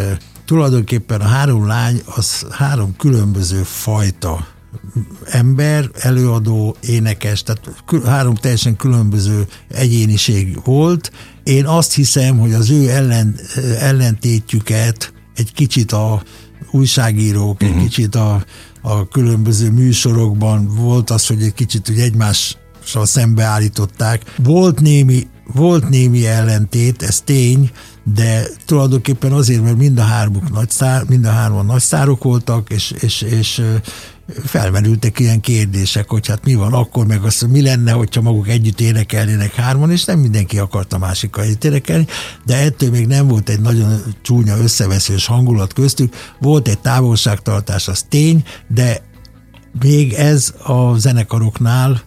tulajdonképpen 0.51 1.21
a 1.21 1.27
három 1.27 1.67
lány 1.67 2.03
az 2.05 2.47
három 2.51 2.97
különböző 2.97 3.63
fajta 3.63 4.47
ember, 5.25 5.91
előadó, 5.95 6.77
énekes, 6.81 7.43
tehát 7.43 7.85
három 8.05 8.35
teljesen 8.35 8.77
különböző 8.77 9.47
egyéniség 9.69 10.65
volt. 10.65 11.13
Én 11.45 11.67
azt 11.67 11.95
hiszem, 11.95 12.39
hogy 12.39 12.53
az 12.53 12.71
ő 12.71 12.89
ellen, 12.89 13.41
ellentétjüket 13.79 15.13
egy 15.35 15.53
kicsit 15.53 15.93
a 15.93 16.23
újságírók, 16.71 17.55
uh-huh. 17.55 17.69
egy 17.69 17.75
mhm. 17.75 17.85
kicsit 17.85 18.15
a, 18.15 18.45
a 18.81 19.09
különböző 19.09 19.71
műsorokban 19.71 20.75
volt 20.75 21.11
az, 21.11 21.27
hogy 21.27 21.43
egy 21.43 21.55
kicsit 21.55 21.87
hogy 21.87 22.01
egymással 22.01 23.07
szembeállították. 23.07 24.35
Volt 24.43 24.81
némi, 24.81 25.27
volt 25.55 25.89
némi 25.89 26.27
ellentét, 26.27 27.03
ez 27.03 27.21
tény, 27.21 27.71
de 28.05 28.47
tulajdonképpen 28.67 29.33
azért, 29.33 29.63
mert 29.63 29.77
mind 29.77 29.99
a 29.99 30.03
hármuk 30.03 30.51
nagy 30.51 30.71
szár, 30.71 31.05
mind 31.09 31.25
a 31.25 31.31
hárman 31.31 31.67
nagy 31.67 31.81
szárok 31.81 32.23
voltak, 32.23 32.71
és, 32.71 32.95
és, 33.01 33.23
és 33.23 33.63
felmerültek 34.45 35.19
ilyen 35.19 35.41
kérdések, 35.41 36.09
hogy 36.09 36.27
hát 36.27 36.45
mi 36.45 36.55
van 36.55 36.73
akkor, 36.73 37.07
meg 37.07 37.25
azt, 37.25 37.47
mi 37.47 37.63
lenne, 37.63 37.93
hogyha 37.93 38.21
maguk 38.21 38.49
együtt 38.49 38.81
énekelnének 38.81 39.55
hárman, 39.55 39.91
és 39.91 40.05
nem 40.05 40.19
mindenki 40.19 40.59
akarta 40.59 40.99
másikkal 40.99 41.45
együtt 41.45 41.65
énekelni, 41.65 42.07
de 42.45 42.57
ettől 42.57 42.91
még 42.91 43.07
nem 43.07 43.29
volt 43.29 43.49
egy 43.49 43.61
nagyon 43.61 44.01
csúnya 44.23 44.57
összeveszős 44.57 45.27
hangulat 45.27 45.73
köztük, 45.73 46.15
volt 46.41 46.69
egy 46.69 46.79
távolságtartás, 46.79 47.89
az 47.89 48.05
tény, 48.09 48.45
de 48.69 49.03
még 49.81 50.13
ez 50.13 50.55
a 50.65 50.99
zenekaroknál 50.99 52.03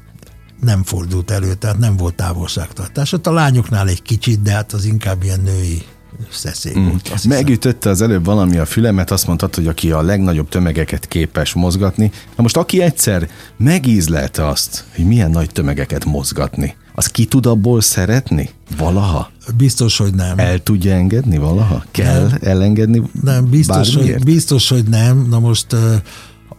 nem 0.63 0.83
fordult 0.83 1.31
elő, 1.31 1.53
tehát 1.53 1.77
nem 1.77 1.97
volt 1.97 2.15
távolságtartás. 2.15 3.13
Ott 3.13 3.27
a 3.27 3.31
lányoknál 3.31 3.87
egy 3.87 4.01
kicsit, 4.01 4.41
de 4.41 4.51
hát 4.51 4.73
az 4.73 4.85
inkább 4.85 5.23
ilyen 5.23 5.39
női 5.39 5.83
szeszély 6.31 6.79
mm. 6.79 6.87
volt. 6.87 7.25
Megütötte 7.27 7.89
az 7.89 8.01
előbb 8.01 8.25
valami 8.25 8.57
a 8.57 8.65
fülemet, 8.65 9.11
azt 9.11 9.27
mondtad, 9.27 9.55
hogy 9.55 9.67
aki 9.67 9.91
a 9.91 10.01
legnagyobb 10.01 10.49
tömegeket 10.49 11.07
képes 11.07 11.53
mozgatni. 11.53 12.11
Na 12.35 12.43
most 12.43 12.57
aki 12.57 12.81
egyszer 12.81 13.29
megízlelte 13.57 14.47
azt, 14.47 14.85
hogy 14.95 15.05
milyen 15.05 15.31
nagy 15.31 15.49
tömegeket 15.49 16.05
mozgatni, 16.05 16.75
az 16.95 17.07
ki 17.07 17.25
tud 17.25 17.45
abból 17.45 17.81
szeretni? 17.81 18.49
Valaha? 18.77 19.31
Biztos, 19.57 19.97
hogy 19.97 20.13
nem. 20.13 20.39
El 20.39 20.63
tudja 20.63 20.93
engedni 20.93 21.37
valaha? 21.37 21.83
Kell 21.91 22.27
nem. 22.27 22.37
elengedni 22.41 23.01
Nem, 23.21 23.49
biztos, 23.49 23.95
hogy, 23.95 24.23
biztos, 24.23 24.69
hogy 24.69 24.83
nem. 24.83 25.27
Na 25.29 25.39
most 25.39 25.75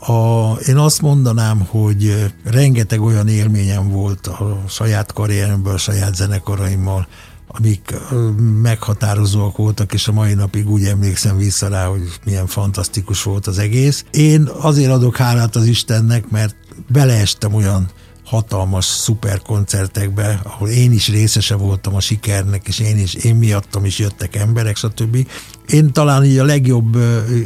a, 0.06 0.52
én 0.66 0.76
azt 0.76 1.02
mondanám, 1.02 1.66
hogy 1.68 2.32
rengeteg 2.44 3.00
olyan 3.00 3.28
élményem 3.28 3.88
volt 3.88 4.26
a 4.26 4.62
saját 4.68 5.12
karrieremből, 5.12 5.74
a 5.74 5.78
saját 5.78 6.14
zenekaraimmal, 6.14 7.06
amik 7.46 7.94
meghatározóak 8.62 9.56
voltak, 9.56 9.92
és 9.92 10.08
a 10.08 10.12
mai 10.12 10.34
napig 10.34 10.70
úgy 10.70 10.84
emlékszem 10.84 11.36
vissza 11.36 11.68
rá, 11.68 11.86
hogy 11.86 12.02
milyen 12.24 12.46
fantasztikus 12.46 13.22
volt 13.22 13.46
az 13.46 13.58
egész. 13.58 14.04
Én 14.10 14.48
azért 14.60 14.90
adok 14.90 15.16
hálát 15.16 15.56
az 15.56 15.66
Istennek, 15.66 16.30
mert 16.30 16.56
beleestem 16.88 17.54
olyan 17.54 17.88
hatalmas 18.24 18.84
szuper 18.84 19.42
koncertekbe, 19.42 20.40
ahol 20.42 20.68
én 20.68 20.92
is 20.92 21.08
részese 21.08 21.54
voltam 21.54 21.94
a 21.94 22.00
sikernek, 22.00 22.68
és 22.68 22.78
én 22.78 22.98
is, 22.98 23.14
én 23.14 23.34
miattam 23.34 23.84
is 23.84 23.98
jöttek 23.98 24.36
emberek, 24.36 24.76
stb. 24.76 25.28
Én 25.66 25.92
talán 25.92 26.24
így 26.24 26.38
a 26.38 26.44
legjobb 26.44 26.96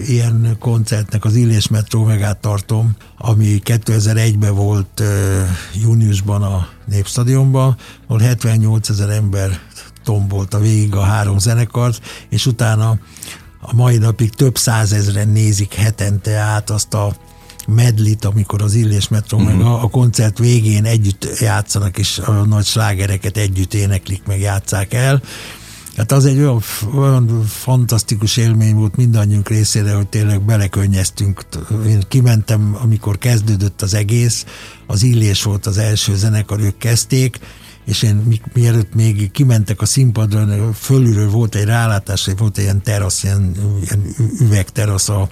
ilyen 0.06 0.56
koncertnek 0.58 1.24
az 1.24 1.34
Illés 1.34 1.68
Metró 1.68 2.04
megát 2.04 2.38
tartom, 2.38 2.96
ami 3.18 3.60
2001-ben 3.64 4.54
volt 4.54 5.02
júniusban 5.74 6.42
a 6.42 6.68
Népstadionban, 6.84 7.76
ahol 8.06 8.20
78 8.20 8.88
ezer 8.88 9.10
ember 9.10 9.60
tombolta 10.04 10.58
végig 10.58 10.94
a 10.94 11.02
három 11.02 11.38
zenekart, 11.38 12.00
és 12.28 12.46
utána 12.46 12.98
a 13.60 13.74
mai 13.74 13.96
napig 13.96 14.30
több 14.30 14.56
százezren 14.56 15.28
nézik 15.28 15.74
hetente 15.74 16.36
át 16.36 16.70
azt 16.70 16.94
a 16.94 17.16
medlit, 17.74 18.24
amikor 18.24 18.62
az 18.62 18.74
Illés 18.74 19.08
Metro 19.08 19.38
uh-huh. 19.38 19.52
meg 19.52 19.66
a, 19.66 19.82
a 19.82 19.88
koncert 19.88 20.38
végén 20.38 20.84
együtt 20.84 21.28
játszanak, 21.40 21.98
és 21.98 22.18
a 22.18 22.32
nagy 22.32 22.64
slágereket 22.64 23.36
együtt 23.36 23.74
éneklik, 23.74 24.22
meg 24.26 24.40
játszák 24.40 24.94
el. 24.94 25.22
Hát 25.96 26.12
az 26.12 26.24
egy 26.24 26.38
olyan, 26.38 26.62
olyan 26.94 27.44
fantasztikus 27.46 28.36
élmény 28.36 28.74
volt 28.74 28.96
mindannyiunk 28.96 29.48
részére, 29.48 29.92
hogy 29.94 30.06
tényleg 30.08 30.42
belekönnyeztünk. 30.42 31.44
Én 31.86 32.02
kimentem, 32.08 32.78
amikor 32.82 33.18
kezdődött 33.18 33.82
az 33.82 33.94
egész, 33.94 34.44
az 34.86 35.02
Illés 35.02 35.42
volt 35.42 35.66
az 35.66 35.78
első 35.78 36.16
zenekar, 36.16 36.60
ők 36.60 36.78
kezdték, 36.78 37.38
és 37.88 38.02
én 38.02 38.14
mi, 38.14 38.40
mielőtt 38.52 38.94
még 38.94 39.30
kimentek 39.30 39.80
a 39.80 39.86
színpadra, 39.86 40.72
fölülről 40.72 41.30
volt 41.30 41.54
egy 41.54 41.64
rálátás, 41.64 42.28
volt 42.36 42.58
egy 42.58 42.64
ilyen 42.64 42.82
terasz, 42.82 43.22
ilyen, 43.22 43.54
ilyen 43.82 44.14
üvegterasz 44.40 45.08
a 45.08 45.28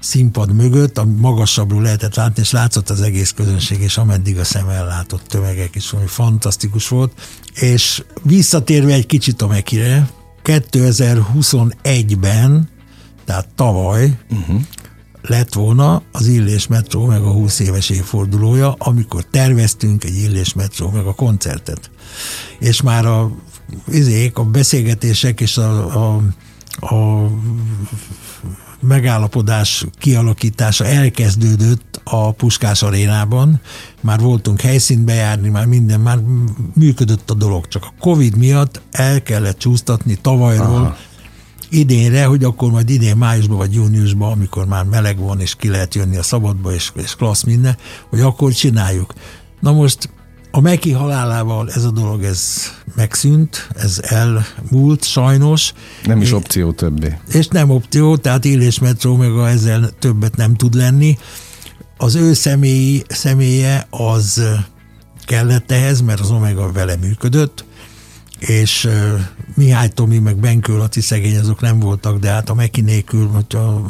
színpad 0.00 0.52
mögött, 0.52 0.98
ami 0.98 1.14
magasabbról 1.18 1.82
lehetett 1.82 2.14
látni, 2.14 2.42
és 2.42 2.50
látszott 2.50 2.90
az 2.90 3.00
egész 3.00 3.30
közönség, 3.30 3.80
és 3.80 3.96
ameddig 3.96 4.38
a 4.38 4.44
szem 4.44 4.68
ellátott 4.68 5.26
tömegek 5.26 5.74
is, 5.74 5.92
ami 5.92 6.06
fantasztikus 6.06 6.88
volt. 6.88 7.12
És 7.54 8.04
visszatérve 8.22 8.92
egy 8.92 9.06
kicsit 9.06 9.42
a 9.42 9.46
Mekire, 9.46 10.08
2021-ben, 10.44 12.68
tehát 13.24 13.48
tavaly, 13.54 14.18
uh-huh 14.30 14.60
lett 15.22 15.54
volna 15.54 16.02
az 16.12 16.26
Illés 16.26 16.66
Metró 16.66 17.06
meg 17.06 17.22
a 17.22 17.30
20 17.30 17.58
éves 17.58 17.90
évfordulója, 17.90 18.74
amikor 18.78 19.24
terveztünk 19.24 20.04
egy 20.04 20.16
Illés 20.16 20.54
Metró 20.54 20.90
meg 20.90 21.06
a 21.06 21.14
koncertet. 21.14 21.90
És 22.58 22.82
már 22.82 23.06
a, 23.06 23.30
izék, 23.88 24.38
a 24.38 24.44
beszélgetések 24.44 25.40
és 25.40 25.56
a, 25.56 25.94
a, 25.94 26.22
a 26.80 27.30
megállapodás 28.80 29.86
kialakítása 29.98 30.84
elkezdődött 30.84 32.00
a 32.04 32.32
Puskás 32.32 32.82
arénában, 32.82 33.60
már 34.00 34.20
voltunk 34.20 34.60
helyszínbe 34.60 35.14
járni, 35.14 35.48
már 35.48 35.66
minden, 35.66 36.00
már 36.00 36.18
működött 36.74 37.30
a 37.30 37.34
dolog, 37.34 37.68
csak 37.68 37.84
a 37.84 37.94
Covid 38.00 38.36
miatt 38.36 38.80
el 38.90 39.22
kellett 39.22 39.58
csúsztatni 39.58 40.18
tavalyról 40.20 40.66
Aha 40.66 40.96
idénre, 41.70 42.24
hogy 42.24 42.44
akkor 42.44 42.70
majd 42.70 42.90
idén 42.90 43.16
májusban 43.16 43.56
vagy 43.56 43.74
júniusban, 43.74 44.32
amikor 44.32 44.66
már 44.66 44.84
meleg 44.84 45.18
van, 45.18 45.40
és 45.40 45.54
ki 45.54 45.68
lehet 45.68 45.94
jönni 45.94 46.16
a 46.16 46.22
szabadba, 46.22 46.74
és, 46.74 46.92
és 46.94 47.14
klassz 47.14 47.42
minden, 47.42 47.76
hogy 48.08 48.20
akkor 48.20 48.52
csináljuk. 48.52 49.12
Na 49.60 49.72
most 49.72 50.08
a 50.50 50.60
Meki 50.60 50.92
halálával 50.92 51.70
ez 51.70 51.84
a 51.84 51.90
dolog 51.90 52.22
ez 52.22 52.56
megszűnt, 52.94 53.68
ez 53.74 54.00
elmúlt 54.02 55.04
sajnos. 55.04 55.72
Nem 56.04 56.20
is 56.20 56.32
opció 56.32 56.72
többé. 56.72 57.18
És 57.32 57.46
nem 57.46 57.70
opció, 57.70 58.16
tehát 58.16 58.44
Illés 58.44 58.78
Metró 58.78 59.16
meg 59.16 59.30
a 59.30 59.48
ezzel 59.48 59.90
többet 59.98 60.36
nem 60.36 60.54
tud 60.54 60.74
lenni. 60.74 61.18
Az 61.96 62.14
ő 62.14 62.32
személyi, 62.32 63.04
személye 63.08 63.86
az 63.90 64.42
kellett 65.24 65.70
ehhez, 65.70 66.00
mert 66.00 66.20
az 66.20 66.30
Omega 66.30 66.72
vele 66.72 66.96
működött, 66.96 67.64
és 68.38 68.88
Mihály 69.54 69.88
Tomi, 69.88 70.18
meg 70.18 70.36
Benkő 70.36 70.76
Laci 70.76 71.00
szegény, 71.00 71.36
azok 71.36 71.60
nem 71.60 71.78
voltak, 71.78 72.18
de 72.18 72.30
hát 72.30 72.50
a 72.50 72.54
Meki 72.54 72.80
nélkül, 72.80 73.26
hogyha 73.26 73.88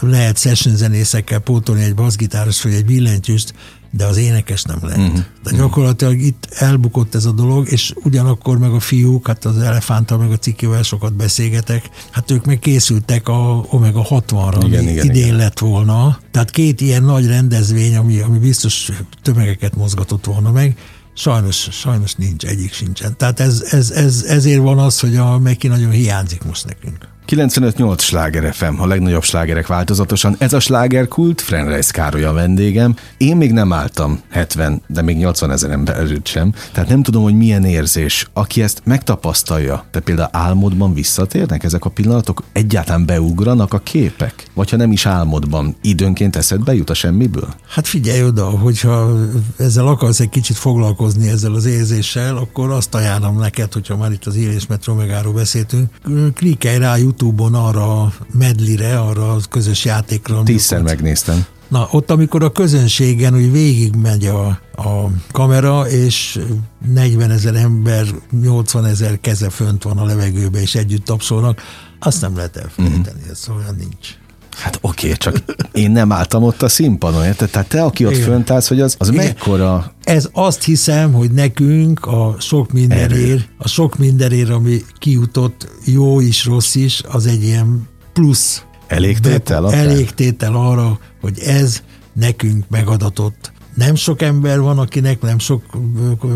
lehet 0.00 0.38
session 0.38 0.76
zenészekkel 0.76 1.38
pótolni 1.38 1.82
egy 1.82 1.94
bassgitáros 1.94 2.62
vagy 2.62 2.74
egy 2.74 2.84
billentyűst, 2.84 3.54
de 3.90 4.04
az 4.04 4.16
énekes 4.16 4.62
nem 4.62 4.78
lehet. 4.82 4.98
Uh-huh. 4.98 5.24
De 5.42 5.56
gyakorlatilag 5.56 6.20
itt 6.20 6.48
elbukott 6.50 7.14
ez 7.14 7.24
a 7.24 7.32
dolog, 7.32 7.68
és 7.70 7.94
ugyanakkor 8.02 8.58
meg 8.58 8.72
a 8.72 8.80
fiúk, 8.80 9.26
hát 9.26 9.44
az 9.44 9.58
elefántal 9.58 10.18
meg 10.18 10.30
a 10.30 10.36
cikivel 10.36 10.82
sokat 10.82 11.14
beszélgetek, 11.14 11.90
hát 12.10 12.30
ők 12.30 12.44
meg 12.44 12.58
készültek 12.58 13.28
a 13.28 13.64
Omega 13.70 14.06
60-ra, 14.10 14.62
igen, 14.64 14.80
ami 14.80 14.90
igen, 14.90 15.04
idén 15.04 15.24
igen. 15.24 15.36
lett 15.36 15.58
volna. 15.58 16.18
Tehát 16.30 16.50
két 16.50 16.80
ilyen 16.80 17.02
nagy 17.02 17.26
rendezvény, 17.26 17.96
ami, 17.96 18.20
ami 18.20 18.38
biztos 18.38 18.90
tömegeket 19.22 19.76
mozgatott 19.76 20.24
volna 20.24 20.50
meg, 20.50 20.76
Sajnos, 21.14 21.68
sajnos 21.70 22.14
nincs, 22.14 22.44
egyik 22.44 22.72
sincsen. 22.72 23.16
Tehát 23.16 23.40
ez, 23.40 23.60
ez, 23.60 23.90
ez, 23.90 24.22
ezért 24.22 24.60
van 24.60 24.78
az, 24.78 25.00
hogy 25.00 25.16
a 25.16 25.38
Meki 25.38 25.68
nagyon 25.68 25.90
hiányzik 25.90 26.44
most 26.44 26.66
nekünk. 26.66 27.11
95-8 27.32 27.98
sláger 27.98 28.54
FM, 28.54 28.80
a 28.80 28.86
legnagyobb 28.86 29.22
slágerek 29.22 29.66
változatosan. 29.66 30.36
Ez 30.38 30.52
a 30.52 30.60
slágerkult, 30.60 31.40
Frenreis 31.40 31.90
Károly 31.90 32.24
a 32.24 32.32
vendégem. 32.32 32.96
Én 33.16 33.36
még 33.36 33.52
nem 33.52 33.72
álltam 33.72 34.20
70, 34.30 34.82
de 34.86 35.02
még 35.02 35.16
80 35.16 35.50
ezer 35.50 35.70
ember 35.70 35.96
előtt 35.96 36.26
sem. 36.26 36.52
Tehát 36.72 36.88
nem 36.88 37.02
tudom, 37.02 37.22
hogy 37.22 37.34
milyen 37.34 37.64
érzés. 37.64 38.26
Aki 38.32 38.62
ezt 38.62 38.82
megtapasztalja, 38.84 39.84
te 39.90 40.00
például 40.00 40.28
álmodban 40.32 40.94
visszatérnek 40.94 41.64
ezek 41.64 41.84
a 41.84 41.90
pillanatok, 41.90 42.42
egyáltalán 42.52 43.06
beugranak 43.06 43.74
a 43.74 43.78
képek? 43.78 44.44
Vagy 44.54 44.70
ha 44.70 44.76
nem 44.76 44.92
is 44.92 45.06
álmodban, 45.06 45.76
időnként 45.82 46.36
eszedbe 46.36 46.74
jut 46.74 46.90
a 46.90 46.94
semmiből? 46.94 47.48
Hát 47.68 47.86
figyelj 47.86 48.24
oda, 48.24 48.44
hogyha 48.44 49.10
ezzel 49.58 49.86
akarsz 49.86 50.20
egy 50.20 50.28
kicsit 50.28 50.56
foglalkozni 50.56 51.28
ezzel 51.28 51.54
az 51.54 51.64
érzéssel, 51.64 52.36
akkor 52.36 52.70
azt 52.70 52.94
ajánlom 52.94 53.38
neked, 53.38 53.72
hogyha 53.72 53.96
már 53.96 54.12
itt 54.12 54.26
az 54.26 54.36
Élés 54.36 54.66
Metromegáról 54.66 55.32
beszéltünk, 55.32 55.90
klikkelj 56.34 56.78
rá 56.78 56.96
Youtube-on 57.22 57.54
arra 57.54 58.02
a 58.02 58.12
medlire, 58.32 59.00
arra 59.00 59.32
a 59.32 59.38
közös 59.50 59.84
játékra. 59.84 60.42
Tízszer 60.42 60.78
ott, 60.78 60.84
megnéztem. 60.84 61.44
Na, 61.68 61.88
ott 61.90 62.10
amikor 62.10 62.42
a 62.42 62.50
közönségen 62.52 63.34
úgy 63.34 63.52
végig 63.52 63.94
megy 63.94 64.26
a, 64.26 64.46
a 64.76 65.10
kamera, 65.32 65.88
és 65.88 66.38
40 66.86 67.30
ezer 67.30 67.54
ember, 67.54 68.06
80 68.30 68.84
ezer 68.84 69.20
keze 69.20 69.50
fönt 69.50 69.82
van 69.82 69.98
a 69.98 70.04
levegőbe, 70.04 70.60
és 70.60 70.74
együtt 70.74 71.04
tapsolnak, 71.04 71.60
azt 71.98 72.20
nem 72.20 72.36
lehet 72.36 72.56
elfelejteni, 72.56 73.20
mm. 73.26 73.30
ez 73.30 73.44
olyan 73.48 73.74
nincs. 73.78 74.08
Hát 74.56 74.78
oké, 74.80 75.06
okay, 75.06 75.16
csak 75.16 75.42
én 75.72 75.90
nem 75.90 76.12
álltam 76.12 76.42
ott 76.42 76.62
a 76.62 76.68
színpadon, 76.68 77.24
érted? 77.24 77.50
Tehát 77.50 77.68
te, 77.68 77.82
aki 77.82 78.06
ott 78.06 78.12
Igen. 78.12 78.24
fönt 78.24 78.50
állsz, 78.50 78.68
hogy 78.68 78.80
az, 78.80 78.96
az 78.98 79.08
mekkora... 79.08 79.92
Ez 80.04 80.28
azt 80.32 80.64
hiszem, 80.64 81.12
hogy 81.12 81.30
nekünk 81.30 82.06
a 82.06 82.36
sok 82.38 82.72
mindenért, 82.72 83.48
a 83.58 83.68
sok 83.68 83.98
mindenért, 83.98 84.50
ami 84.50 84.84
kijutott, 84.98 85.68
jó 85.84 86.20
is, 86.20 86.44
rossz 86.44 86.74
is, 86.74 87.02
az 87.08 87.26
egy 87.26 87.42
ilyen 87.42 87.88
plusz. 88.12 88.64
Elégtétel? 88.86 89.72
Elégtétel 89.72 90.54
arra, 90.54 90.98
hogy 91.20 91.38
ez 91.38 91.82
nekünk 92.12 92.64
megadatott 92.68 93.51
nem 93.74 93.94
sok 93.94 94.22
ember 94.22 94.60
van, 94.60 94.78
akinek, 94.78 95.20
nem 95.20 95.38
sok 95.38 95.62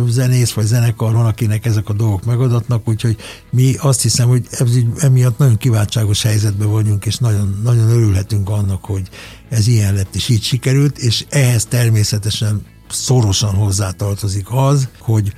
zenész 0.09 0.53
vagy 0.53 0.65
zenekar 0.65 1.13
van, 1.13 1.27
akinek 1.27 1.67
ezek 1.67 1.89
a 1.89 1.93
dolgok 1.93 2.25
megadatnak, 2.25 2.89
úgyhogy 2.89 3.17
mi 3.51 3.75
azt 3.79 4.03
hiszem, 4.03 4.29
hogy 4.29 4.47
emiatt 4.99 5.39
nagyon 5.39 5.57
kiváltságos 5.57 6.23
helyzetben 6.23 6.71
vagyunk, 6.71 7.07
és 7.07 7.17
nagyon, 7.17 7.61
nagyon 7.63 7.89
örülhetünk 7.89 8.49
annak, 8.49 8.85
hogy 8.85 9.09
ez 9.49 9.67
ilyen 9.67 9.95
lett, 9.95 10.15
és 10.15 10.29
így 10.29 10.43
sikerült, 10.43 10.99
és 10.99 11.25
ehhez 11.29 11.65
természetesen 11.65 12.63
szorosan 12.89 13.55
hozzátartozik 13.55 14.47
az, 14.51 14.89
hogy 14.99 15.33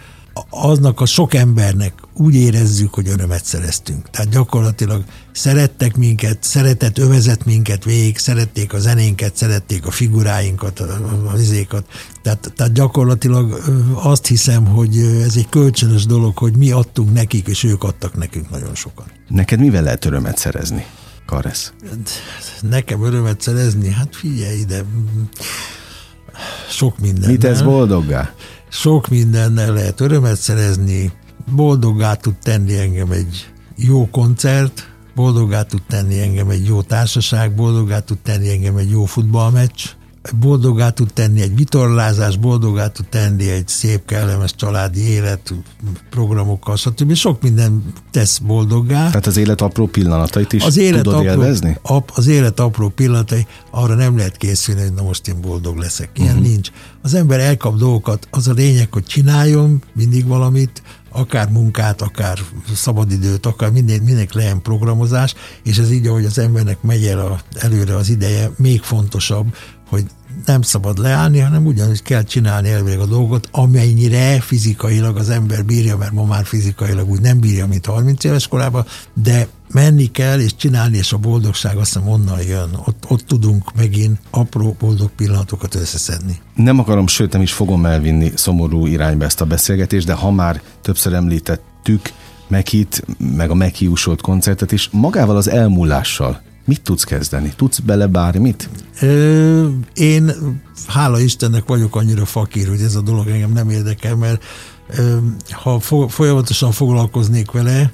aznak 0.51 1.01
a 1.01 1.07
sok 1.07 1.35
embernek 1.35 1.93
úgy 2.15 2.35
érezzük, 2.35 2.95
hogy 2.95 3.09
örömet 3.09 3.45
szereztünk. 3.45 4.11
Tehát 4.11 4.29
gyakorlatilag 4.29 5.05
szerettek 5.33 5.97
minket, 5.97 6.39
szeretett 6.41 6.99
övezett 6.99 7.45
minket 7.45 7.85
végig, 7.85 8.19
szerették 8.19 8.73
a 8.73 8.79
zenénket, 8.79 9.37
szerették 9.37 9.87
a 9.87 9.91
figuráinkat, 9.91 10.81
az 11.33 11.41
izékat. 11.41 11.87
Tehát, 12.23 12.53
tehát 12.57 12.73
gyakorlatilag 12.73 13.63
azt 13.95 14.27
hiszem, 14.27 14.67
hogy 14.67 14.99
ez 14.99 15.37
egy 15.37 15.49
kölcsönös 15.49 16.07
dolog, 16.07 16.37
hogy 16.37 16.57
mi 16.57 16.71
adtunk 16.71 17.13
nekik, 17.13 17.47
és 17.47 17.65
ők 17.65 17.83
adtak 17.83 18.17
nekünk 18.17 18.51
nagyon 18.51 18.75
sokat. 18.75 19.07
Neked 19.29 19.59
mivel 19.59 19.83
lehet 19.83 20.05
örömet 20.05 20.39
szerezni, 20.39 20.87
Karesz? 21.27 21.73
Nekem 22.61 23.05
örömet 23.05 23.41
szerezni? 23.41 23.91
Hát 23.91 24.17
figyelj 24.17 24.59
ide, 24.59 24.85
sok 26.71 26.99
minden. 26.99 27.31
Mit 27.31 27.41
tesz 27.41 27.61
boldoggá? 27.61 28.35
Sok 28.69 29.09
mindennel 29.09 29.73
lehet 29.73 30.01
örömet 30.01 30.37
szerezni, 30.37 31.13
boldoggá 31.55 32.15
tud 32.15 32.35
tenni 32.43 32.79
engem 32.79 33.11
egy 33.11 33.53
jó 33.77 34.09
koncert, 34.11 34.89
boldoggá 35.15 35.63
tud 35.63 35.83
tenni 35.89 36.21
engem 36.21 36.49
egy 36.49 36.67
jó 36.67 36.83
társaság, 36.83 37.55
boldoggá 37.55 38.01
tud 38.01 38.19
tenni 38.19 38.49
engem 38.51 38.77
egy 38.77 38.91
jó 38.91 39.05
futballmeccs, 39.05 39.85
boldogá 40.35 40.91
tud 40.91 41.13
tenni 41.13 41.41
egy 41.41 41.57
vitorlázás, 41.57 42.37
boldogá 42.37 42.89
tud 42.89 43.07
tenni 43.09 43.51
egy 43.51 43.69
szép, 43.69 44.05
kellemes 44.05 44.55
családi 44.55 45.01
élet, 45.01 45.55
programokkal, 46.11 46.77
stb. 46.77 47.15
Sok 47.15 47.43
minden 47.43 47.93
tesz 48.11 48.39
boldoggá. 48.39 49.07
Tehát 49.07 49.27
az 49.27 49.37
élet 49.37 49.61
apró 49.61 49.87
pillanatait 49.87 50.53
is 50.53 50.63
az 50.63 50.77
élet 50.77 51.03
tudod 51.03 51.19
apró, 51.19 51.31
élvezni? 51.31 51.79
Ap, 51.83 52.11
az 52.15 52.27
élet 52.27 52.61
apró 52.61 52.89
pillanatai, 52.89 53.47
arra 53.71 53.95
nem 53.95 54.17
lehet 54.17 54.37
készülni, 54.37 54.81
hogy 54.81 54.93
na 54.93 55.03
most 55.03 55.29
én 55.29 55.41
boldog 55.41 55.77
leszek. 55.77 56.11
Ilyen 56.15 56.37
uh-huh. 56.37 56.49
nincs. 56.49 56.71
Az 57.03 57.15
ember 57.15 57.41
elkap 57.41 57.77
dolgokat, 57.77 58.29
az 58.31 58.49
a 58.49 58.53
lényeg, 58.53 58.93
hogy 58.93 59.05
csináljon 59.05 59.83
mindig 59.95 60.27
valamit, 60.27 60.83
akár 61.11 61.49
munkát, 61.51 62.03
akár 62.03 62.39
szabadidőt, 62.75 63.47
akár 63.47 63.71
minden, 63.71 63.99
mindenek 63.99 64.33
legyen 64.33 64.63
programozás, 64.63 65.35
és 65.63 65.79
ez 65.79 65.91
így, 65.91 66.07
ahogy 66.07 66.25
az 66.25 66.39
embernek 66.39 66.83
megy 66.83 67.07
el 67.07 67.19
a, 67.19 67.41
előre 67.59 67.97
az 67.97 68.09
ideje, 68.09 68.51
még 68.57 68.81
fontosabb, 68.81 69.55
hogy 69.89 70.05
nem 70.45 70.63
szabad 70.63 70.99
leállni, 70.99 71.39
hanem 71.39 71.67
ugyanúgy 71.67 72.03
kell 72.03 72.23
csinálni 72.23 72.69
elvileg 72.69 72.99
a 72.99 73.07
dolgot, 73.07 73.49
amennyire 73.51 74.41
fizikailag 74.41 75.17
az 75.17 75.31
ember 75.31 75.65
bírja, 75.65 75.97
mert 75.97 76.13
ma 76.13 76.25
már 76.25 76.45
fizikailag 76.45 77.11
úgy 77.11 77.21
nem 77.21 77.41
bírja, 77.41 77.67
mint 77.67 77.87
30 77.87 78.25
éves 78.25 78.49
korában, 78.49 78.85
de 79.23 79.49
menni 79.73 80.07
kell 80.07 80.41
és 80.41 80.57
csinálni, 80.57 80.97
és 80.97 81.13
a 81.13 81.17
boldogság 81.17 81.77
azt 81.77 81.93
hiszem 81.93 82.09
onnan 82.09 82.43
jön. 82.43 82.71
Ott, 82.87 83.05
ott 83.09 83.27
tudunk 83.27 83.75
megint 83.77 84.19
apró 84.31 84.77
boldog 84.79 85.11
pillanatokat 85.11 85.75
összeszedni. 85.75 86.41
Nem 86.55 86.79
akarom, 86.79 87.07
sőt 87.07 87.33
nem 87.33 87.43
is 87.43 87.53
fogom 87.53 87.87
elvinni 87.87 88.33
szomorú 88.35 88.87
irányba 88.87 89.25
ezt 89.25 89.41
a 89.41 89.45
beszélgetést, 89.45 90.07
de 90.07 90.13
ha 90.13 90.31
már 90.31 90.63
többször 90.83 91.13
említettük 91.13 92.13
Mekit, 92.49 93.05
meg 93.37 93.51
a 93.51 93.55
Meki 93.55 93.87
úsolt 93.87 94.21
koncertet 94.21 94.73
is, 94.73 94.89
magával 94.93 95.37
az 95.37 95.49
elmúlással 95.49 96.43
Mit 96.69 96.83
tudsz 96.83 97.05
kezdeni? 97.05 97.53
Tudsz 97.57 97.79
bele 97.79 98.07
bármit? 98.07 98.69
Ö, 99.01 99.69
én, 99.95 100.33
hála 100.87 101.21
Istennek 101.21 101.65
vagyok 101.67 101.97
annyira 101.97 102.25
fakír, 102.25 102.69
hogy 102.69 102.81
ez 102.81 102.95
a 102.95 103.01
dolog 103.01 103.29
engem 103.29 103.53
nem 103.53 103.71
érdekel, 103.71 104.17
mert 104.17 104.45
ö, 104.97 105.17
ha 105.51 105.81
folyamatosan 106.09 106.73
foglalkoznék 106.73 107.51
vele, 107.51 107.93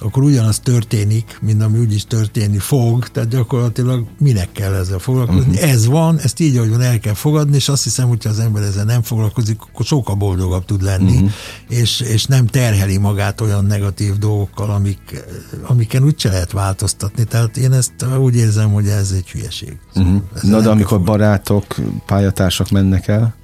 akkor 0.00 0.22
ugyanaz 0.22 0.58
történik, 0.58 1.38
mint 1.42 1.62
ami 1.62 1.78
úgyis 1.78 2.04
történni 2.04 2.58
fog, 2.58 3.08
tehát 3.08 3.28
gyakorlatilag 3.28 4.06
minek 4.18 4.52
kell 4.52 4.74
ezzel 4.74 4.98
foglalkozni. 4.98 5.54
Uh-huh. 5.54 5.70
Ez 5.70 5.86
van, 5.86 6.18
ezt 6.18 6.40
így, 6.40 6.56
ahogy 6.56 6.70
van, 6.70 6.80
el 6.80 6.98
kell 6.98 7.14
fogadni, 7.14 7.56
és 7.56 7.68
azt 7.68 7.84
hiszem, 7.84 8.08
hogyha 8.08 8.30
az 8.30 8.38
ember 8.38 8.62
ezzel 8.62 8.84
nem 8.84 9.02
foglalkozik, 9.02 9.60
akkor 9.60 9.86
sokkal 9.86 10.14
boldogabb 10.14 10.64
tud 10.64 10.82
lenni, 10.82 11.14
uh-huh. 11.14 11.30
és, 11.68 12.00
és 12.00 12.24
nem 12.24 12.46
terheli 12.46 12.96
magát 12.96 13.40
olyan 13.40 13.64
negatív 13.64 14.18
dolgokkal, 14.18 14.70
amik, 14.70 15.24
amiken 15.62 16.04
úgyse 16.04 16.28
lehet 16.28 16.52
változtatni. 16.52 17.24
Tehát 17.24 17.56
én 17.56 17.72
ezt 17.72 17.92
úgy 18.18 18.36
érzem, 18.36 18.72
hogy 18.72 18.86
ez 18.88 19.10
egy 19.10 19.30
hülyeség. 19.30 19.78
Uh-huh. 19.94 20.22
Na 20.42 20.60
de 20.60 20.68
amikor 20.68 21.02
barátok, 21.02 21.76
pályatársak 22.06 22.70
mennek 22.70 23.08
el? 23.08 23.34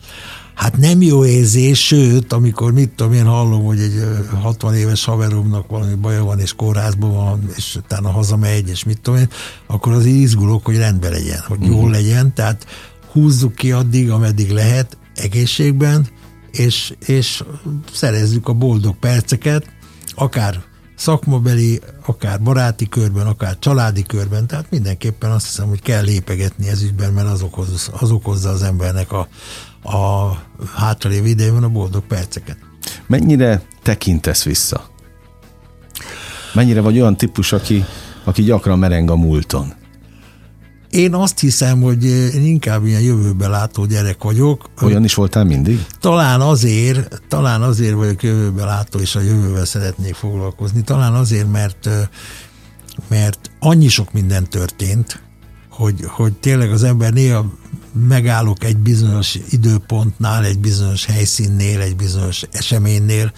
Hát 0.57 0.77
nem 0.77 1.03
jó 1.03 1.25
érzés, 1.25 1.87
sőt, 1.87 2.33
amikor 2.33 2.73
mit 2.73 2.91
tudom 2.91 3.13
én 3.13 3.25
hallom, 3.25 3.65
hogy 3.65 3.81
egy 3.81 4.05
60 4.41 4.75
éves 4.75 5.05
haveromnak 5.05 5.69
valami 5.69 5.95
baja 5.95 6.25
van, 6.25 6.41
és 6.41 6.53
kórházban 6.53 7.13
van, 7.13 7.51
és 7.57 7.75
utána 7.75 8.11
hazamegy, 8.11 8.69
és 8.69 8.85
mit 8.85 9.01
tudom 9.01 9.21
én, 9.21 9.29
akkor 9.67 9.93
az 9.93 10.05
izgulok, 10.05 10.65
hogy 10.65 10.77
rendben 10.77 11.11
legyen, 11.11 11.41
hogy 11.47 11.59
uh-huh. 11.59 11.77
jól 11.77 11.91
legyen, 11.91 12.35
tehát 12.35 12.67
húzzuk 13.13 13.55
ki 13.55 13.73
addig, 13.73 14.11
ameddig 14.11 14.51
lehet, 14.51 14.99
egészségben, 15.15 16.07
és, 16.51 16.93
és 17.07 17.43
szerezzük 17.93 18.49
a 18.49 18.53
boldog 18.53 18.97
perceket, 18.99 19.67
akár 20.15 20.63
szakmabeli, 20.97 21.81
akár 22.07 22.43
baráti 22.43 22.89
körben, 22.89 23.27
akár 23.27 23.59
családi 23.59 24.03
körben, 24.03 24.47
tehát 24.47 24.71
mindenképpen 24.71 25.31
azt 25.31 25.47
hiszem, 25.47 25.69
hogy 25.69 25.83
kell 25.83 26.03
lépegetni 26.03 26.69
ez 26.69 26.83
ügyben, 26.83 27.13
mert 27.13 27.29
az, 27.29 27.43
okoz, 27.43 27.91
az 28.01 28.11
okozza 28.11 28.51
az 28.51 28.63
embernek 28.63 29.13
a, 29.13 29.29
a 29.87 30.39
hátralévő 30.75 31.27
idejében 31.27 31.63
a 31.63 31.69
boldog 31.69 32.07
perceket. 32.07 32.57
Mennyire 33.07 33.63
tekintesz 33.83 34.45
vissza? 34.45 34.91
Mennyire 36.55 36.81
vagy 36.81 37.01
olyan 37.01 37.17
típus, 37.17 37.53
aki, 37.53 37.85
aki 38.25 38.43
gyakran 38.43 38.79
mereng 38.79 39.11
a 39.11 39.17
múlton? 39.17 39.75
Én 40.91 41.15
azt 41.15 41.39
hiszem, 41.39 41.81
hogy 41.81 42.05
én 42.05 42.45
inkább 42.45 42.85
ilyen 42.85 43.01
jövőbe 43.01 43.49
látó 43.49 43.85
gyerek 43.85 44.23
vagyok. 44.23 44.71
Olyan 44.83 45.05
is 45.05 45.15
voltál 45.15 45.45
mindig? 45.45 45.87
Talán 46.01 46.41
azért, 46.41 47.23
talán 47.29 47.63
azért 47.63 47.95
vagyok 47.95 48.23
jövőbe 48.23 48.65
látó, 48.65 48.99
és 48.99 49.15
a 49.15 49.21
jövővel 49.21 49.65
szeretnék 49.65 50.15
foglalkozni. 50.15 50.83
Talán 50.83 51.15
azért, 51.15 51.51
mert, 51.51 51.89
mert 53.09 53.51
annyi 53.61 53.89
sok 53.89 54.13
minden 54.13 54.45
történt, 54.45 55.23
hogy, 55.71 56.05
hogy 56.07 56.33
tényleg 56.33 56.73
az 56.73 56.83
ember 56.83 57.13
néha 57.13 57.47
megállok 58.09 58.65
egy 58.65 58.77
bizonyos 58.77 59.39
időpontnál, 59.51 60.45
egy 60.45 60.59
bizonyos 60.59 61.05
helyszínnél, 61.05 61.81
egy 61.81 61.97
bizonyos 61.97 62.45
eseménynél, 62.51 63.33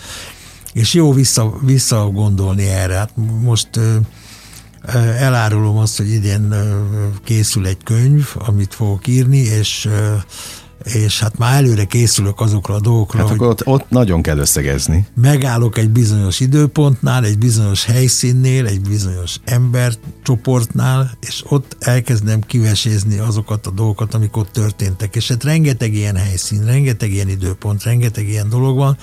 és 0.72 0.94
jó 0.94 1.12
vissza, 1.12 1.58
vissza 1.62 2.06
gondolni 2.06 2.66
erre. 2.66 2.94
Hát 2.94 3.12
most 3.40 3.68
elárulom 5.18 5.76
azt, 5.76 5.96
hogy 5.96 6.10
idén 6.10 6.54
készül 7.24 7.66
egy 7.66 7.82
könyv, 7.84 8.28
amit 8.34 8.74
fogok 8.74 9.06
írni, 9.06 9.38
és 9.38 9.88
és 10.94 11.20
hát 11.20 11.38
már 11.38 11.54
előre 11.54 11.84
készülök 11.84 12.40
azokra 12.40 12.74
a 12.74 12.80
dolgokra, 12.80 13.18
hát 13.18 13.28
hogy 13.28 13.42
ott, 13.42 13.66
ott 13.66 13.90
nagyon 13.90 14.22
kell 14.22 14.38
összegezni. 14.38 15.06
Megállok 15.14 15.78
egy 15.78 15.90
bizonyos 15.90 16.40
időpontnál, 16.40 17.24
egy 17.24 17.38
bizonyos 17.38 17.84
helyszínnél, 17.84 18.66
egy 18.66 18.80
bizonyos 18.80 19.36
embercsoportnál, 19.44 21.10
és 21.20 21.44
ott 21.48 21.76
elkezdem 21.80 22.40
kivesézni 22.40 23.18
azokat 23.18 23.66
a 23.66 23.70
dolgokat, 23.70 24.14
amik 24.14 24.36
ott 24.36 24.52
történtek. 24.52 25.16
És 25.16 25.28
hát 25.28 25.44
rengeteg 25.44 25.94
ilyen 25.94 26.16
helyszín, 26.16 26.64
rengeteg 26.64 27.12
ilyen 27.12 27.28
időpont, 27.28 27.82
rengeteg 27.82 28.28
ilyen 28.28 28.48
dolog 28.48 28.76
van, 28.76 28.96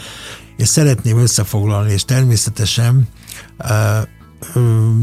és 0.57 0.67
szeretném 0.67 1.17
összefoglalni, 1.17 1.91
és 1.91 2.05
természetesen 2.05 3.07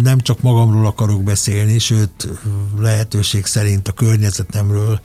nem 0.02 0.20
csak 0.20 0.40
magamról 0.40 0.86
akarok 0.86 1.22
beszélni, 1.22 1.78
sőt 1.78 2.28
lehetőség 2.78 3.46
szerint 3.46 3.88
a 3.88 3.92
környezetemről, 3.92 5.00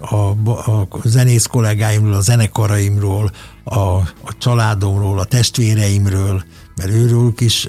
a, 0.00 0.14
a 0.14 0.88
zenész 1.04 1.46
kollégáimról, 1.46 2.14
a 2.14 2.20
zenekaraimról, 2.20 3.30
a, 3.64 3.78
a 3.98 4.36
családomról, 4.38 5.18
a 5.18 5.24
testvéreimről, 5.24 6.44
mert 6.76 6.90
őrülük 6.90 7.40
is 7.40 7.68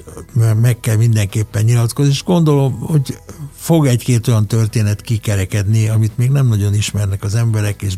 meg 0.60 0.80
kell 0.80 0.96
mindenképpen 0.96 1.64
nyilatkozni, 1.64 2.12
és 2.12 2.24
gondolom, 2.24 2.78
hogy 2.78 3.18
fog 3.64 3.86
egy-két 3.86 4.28
olyan 4.28 4.46
történet 4.46 5.00
kikerekedni, 5.00 5.88
amit 5.88 6.18
még 6.18 6.30
nem 6.30 6.46
nagyon 6.46 6.74
ismernek 6.74 7.24
az 7.24 7.34
emberek, 7.34 7.82
és 7.82 7.94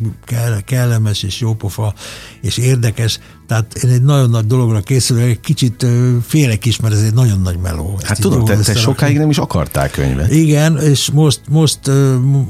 kellemes, 0.64 1.22
és 1.22 1.40
jópofa, 1.40 1.94
és 2.40 2.56
érdekes. 2.56 3.18
Tehát 3.46 3.74
én 3.74 3.90
egy 3.90 4.02
nagyon 4.02 4.30
nagy 4.30 4.46
dologra 4.46 4.80
készülök, 4.80 5.24
egy 5.24 5.40
kicsit 5.40 5.86
félek 6.26 6.64
is, 6.64 6.80
mert 6.80 6.94
ez 6.94 7.02
egy 7.02 7.14
nagyon 7.14 7.40
nagy 7.40 7.58
meló. 7.58 7.98
Hát 8.02 8.20
tudom, 8.20 8.44
te, 8.44 8.56
te 8.56 8.74
sokáig 8.74 9.18
nem 9.18 9.30
is 9.30 9.38
akartál 9.38 9.90
könyvet. 9.90 10.32
Igen, 10.32 10.78
és 10.78 11.10
most, 11.10 11.40
most 11.48 11.90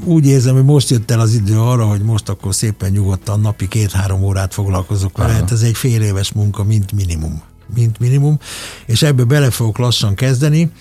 úgy 0.03 0.25
érzem, 0.25 0.55
hogy 0.55 0.65
most 0.65 0.89
jött 0.89 1.11
el 1.11 1.19
az 1.19 1.33
idő 1.33 1.59
arra, 1.59 1.85
hogy 1.85 2.01
most 2.01 2.29
akkor 2.29 2.55
szépen 2.55 2.91
nyugodtan 2.91 3.39
napi 3.39 3.67
két-három 3.67 4.23
órát 4.23 4.53
foglalkozok 4.53 5.17
vele. 5.17 5.36
Hát 5.39 5.51
ez 5.51 5.61
egy 5.61 5.75
fél 5.75 6.01
éves 6.01 6.31
munka, 6.31 6.63
mint 6.63 6.91
minimum 6.91 7.41
mint 7.73 7.99
minimum, 7.99 8.39
és 8.85 9.01
ebbe 9.01 9.23
bele 9.23 9.51
fogok 9.51 9.77
lassan 9.77 10.15
kezdeni, 10.15 10.71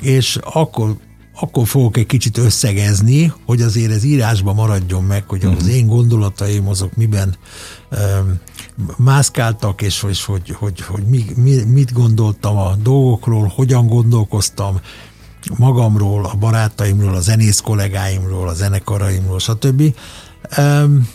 és 0.00 0.38
akkor 0.42 0.96
akkor 1.40 1.66
fogok 1.66 1.96
egy 1.96 2.06
kicsit 2.06 2.38
összegezni, 2.38 3.32
hogy 3.46 3.62
azért 3.62 3.92
ez 3.92 4.04
írásban 4.04 4.54
maradjon 4.54 5.04
meg, 5.04 5.24
hogy 5.28 5.44
uh-huh. 5.44 5.60
az 5.60 5.66
mhm. 5.66 5.74
én 5.74 5.86
gondolataim 5.86 6.68
azok 6.68 6.96
miben 6.96 7.36
um, 7.90 8.40
mászkáltak, 8.96 9.82
és 9.82 10.00
hogy, 10.00 10.20
hogy, 10.20 10.50
hogy, 10.50 10.80
hogy 10.80 11.02
mi, 11.02 11.24
mi, 11.34 11.62
mit 11.62 11.92
gondoltam 11.92 12.56
a 12.56 12.74
dolgokról, 12.82 13.52
hogyan 13.54 13.86
gondolkoztam 13.86 14.80
magamról, 15.56 16.24
a 16.24 16.34
barátaimról, 16.34 17.14
a 17.14 17.20
zenész 17.20 17.60
kollégáimról, 17.60 18.48
a 18.48 18.54
zenekaraimról, 18.54 19.38
stb. 19.38 19.94
Um, 20.58 21.08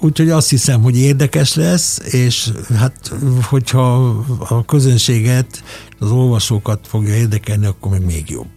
Úgyhogy 0.00 0.30
azt 0.30 0.50
hiszem, 0.50 0.82
hogy 0.82 0.96
érdekes 0.98 1.54
lesz, 1.54 1.98
és 1.98 2.50
hát 2.76 3.12
hogyha 3.42 3.94
a 4.48 4.64
közönséget, 4.64 5.62
az 5.98 6.10
olvasókat 6.10 6.86
fogja 6.86 7.14
érdekelni, 7.14 7.66
akkor 7.66 7.90
még 7.90 8.00
még 8.00 8.30
jobb. 8.30 8.48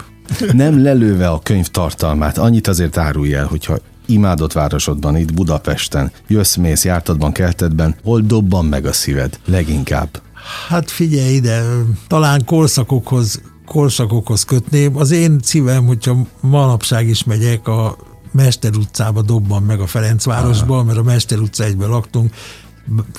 Nem 0.54 0.84
lelőve 0.84 1.30
a 1.30 1.40
könyv 1.40 1.68
tartalmát, 1.68 2.38
annyit 2.38 2.68
azért 2.68 2.98
árulj 2.98 3.34
el, 3.34 3.46
hogyha 3.46 3.78
imádott 4.06 4.54
városodban, 4.54 5.18
itt 5.18 5.34
Budapesten, 5.34 6.12
jössz, 6.28 6.56
mész, 6.56 6.86
jártadban, 6.86 7.32
keltedben, 7.32 7.96
hol 8.04 8.22
dobban 8.22 8.66
meg 8.66 8.86
a 8.86 8.94
szíved 8.94 9.40
leginkább? 9.46 10.22
Hát 10.68 10.92
figyelj 10.92 11.34
ide, 11.34 11.64
talán 12.08 12.46
korszakokhoz 12.46 13.42
korszakokhoz 13.66 14.44
kötném. 14.44 14.98
Az 14.98 15.12
én 15.12 15.40
szívem, 15.44 15.86
hogyha 15.86 16.28
manapság 16.40 17.08
is 17.08 17.24
megyek, 17.24 17.68
a 17.68 17.98
Mester 18.32 18.76
utcába 18.76 19.22
dobban 19.22 19.64
meg 19.64 19.80
a 19.80 19.88
Ferencvárosba, 19.88 20.84
mert 20.84 20.98
a 20.98 21.04
Mester 21.04 21.40
utca 21.40 21.64
egyben 21.64 21.90
laktunk, 21.90 22.34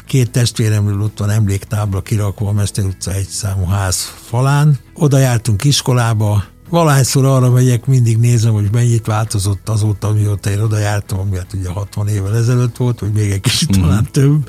két 0.06 0.30
testvéremről 0.30 1.02
ott 1.02 1.18
van 1.18 1.30
emléktábla 1.30 2.02
kirakva 2.02 2.48
a 2.48 2.52
Mester 2.52 2.84
utca 2.84 3.12
egy 3.12 3.28
számú 3.28 3.64
ház 3.64 4.14
falán. 4.28 4.78
Oda 4.94 5.18
jártunk 5.18 5.64
iskolába, 5.64 6.44
valahányszor 6.68 7.24
arra 7.24 7.50
megyek, 7.50 7.86
mindig 7.86 8.18
nézem, 8.18 8.52
hogy 8.52 8.68
mennyit 8.72 9.06
változott 9.06 9.68
azóta, 9.68 10.12
mióta 10.12 10.50
én 10.50 10.60
oda 10.60 10.78
jártam, 10.78 11.18
ami 11.18 11.36
hát 11.36 11.52
ugye 11.52 11.68
60 11.68 12.08
évvel 12.08 12.36
ezelőtt 12.36 12.76
volt, 12.76 13.00
vagy 13.00 13.12
még 13.12 13.30
egy 13.30 13.40
kicsit 13.40 13.78
mm. 13.78 13.80
talán 13.80 14.08
több 14.10 14.48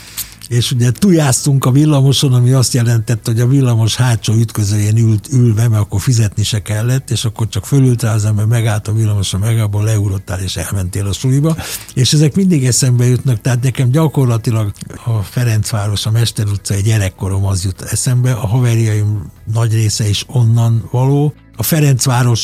és 0.54 0.72
ugye 0.72 0.92
tujáztunk 0.92 1.66
a 1.66 1.72
villamoson, 1.72 2.34
ami 2.34 2.52
azt 2.52 2.74
jelentett, 2.74 3.26
hogy 3.26 3.40
a 3.40 3.48
villamos 3.48 3.96
hátsó 3.96 4.34
ütközőjén 4.34 4.98
ült 4.98 5.28
ülve, 5.32 5.68
mert 5.68 5.82
akkor 5.82 6.02
fizetni 6.02 6.44
se 6.44 6.62
kellett, 6.62 7.10
és 7.10 7.26
akkor 7.26 7.48
csak 7.48 7.66
fölült 7.66 8.02
rá 8.02 8.14
az 8.14 8.26
ember, 8.26 8.46
megállt 8.46 8.88
a 8.88 8.94
villamoson, 8.94 9.40
megállból 9.40 9.84
leugrottál, 9.84 10.40
és 10.40 10.56
elmentél 10.56 11.08
a 11.08 11.14
suliba. 11.14 11.56
És 11.94 12.14
ezek 12.14 12.36
mindig 12.36 12.66
eszembe 12.66 13.06
jutnak, 13.06 13.42
tehát 13.42 13.64
nekem 13.64 13.90
gyakorlatilag 13.90 14.72
a 15.06 15.22
Ferencváros, 15.22 16.06
a 16.06 16.12
Mester 16.12 16.46
utca 16.46 16.74
egy 16.74 16.84
gyerekkorom 16.84 17.46
az 17.46 17.64
jut 17.64 17.82
eszembe, 17.82 18.32
a 18.32 18.48
haverjaim 18.48 19.32
nagy 19.54 19.74
része 19.74 20.10
is 20.10 20.26
onnan 20.28 20.88
való. 20.92 21.34
A 21.56 21.64
Ferencváros 21.64 22.42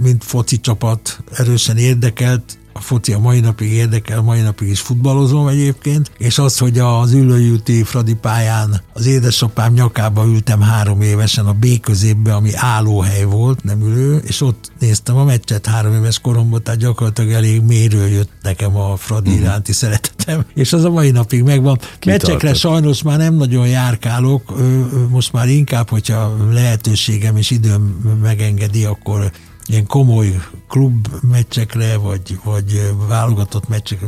mint 0.00 0.24
foci 0.24 0.60
csapat 0.60 1.18
erősen 1.32 1.76
érdekelt, 1.76 2.58
a 2.76 2.80
foci 2.80 3.12
a 3.12 3.18
mai 3.18 3.40
napig 3.40 3.72
érdekel, 3.72 4.20
mai 4.20 4.40
napig 4.40 4.68
is 4.68 4.80
futballozom 4.80 5.46
egyébként, 5.46 6.10
és 6.18 6.38
az, 6.38 6.58
hogy 6.58 6.78
az 6.78 7.12
ülőjúti 7.12 7.82
Fradi 7.82 8.14
pályán 8.14 8.80
az 8.92 9.06
édesapám 9.06 9.72
nyakába 9.72 10.24
ültem 10.26 10.60
három 10.60 11.00
évesen 11.00 11.46
a 11.46 11.52
B 11.52 11.80
középbe, 11.80 12.34
ami 12.34 12.50
állóhely 12.54 13.24
volt, 13.24 13.64
nem 13.64 13.80
ülő, 13.80 14.16
és 14.16 14.40
ott 14.40 14.72
néztem 14.78 15.16
a 15.16 15.24
meccset 15.24 15.66
három 15.66 15.94
éves 15.94 16.18
koromban, 16.18 16.62
tehát 16.62 16.80
gyakorlatilag 16.80 17.30
elég 17.30 17.62
méről 17.62 18.06
jött 18.06 18.30
nekem 18.42 18.76
a 18.76 18.96
Fradi 18.96 19.30
uh-huh. 19.30 19.44
iránti 19.44 19.72
szeretetem, 19.72 20.44
és 20.54 20.72
az 20.72 20.84
a 20.84 20.90
mai 20.90 21.10
napig 21.10 21.42
megvan. 21.42 21.76
Kitartott. 21.76 22.06
Meccsekre 22.06 22.54
sajnos 22.54 23.02
már 23.02 23.18
nem 23.18 23.34
nagyon 23.34 23.68
járkálok, 23.68 24.54
most 25.10 25.32
már 25.32 25.48
inkább, 25.48 25.88
hogyha 25.88 26.36
lehetőségem 26.50 27.36
és 27.36 27.50
időm 27.50 27.82
megengedi, 28.22 28.84
akkor 28.84 29.30
ilyen 29.66 29.86
komoly 29.86 30.36
klub 30.68 31.08
meccsekre, 31.20 31.96
vagy, 31.96 32.38
vagy 32.44 32.92
válogatott 33.08 33.68
meccsekre. 33.68 34.06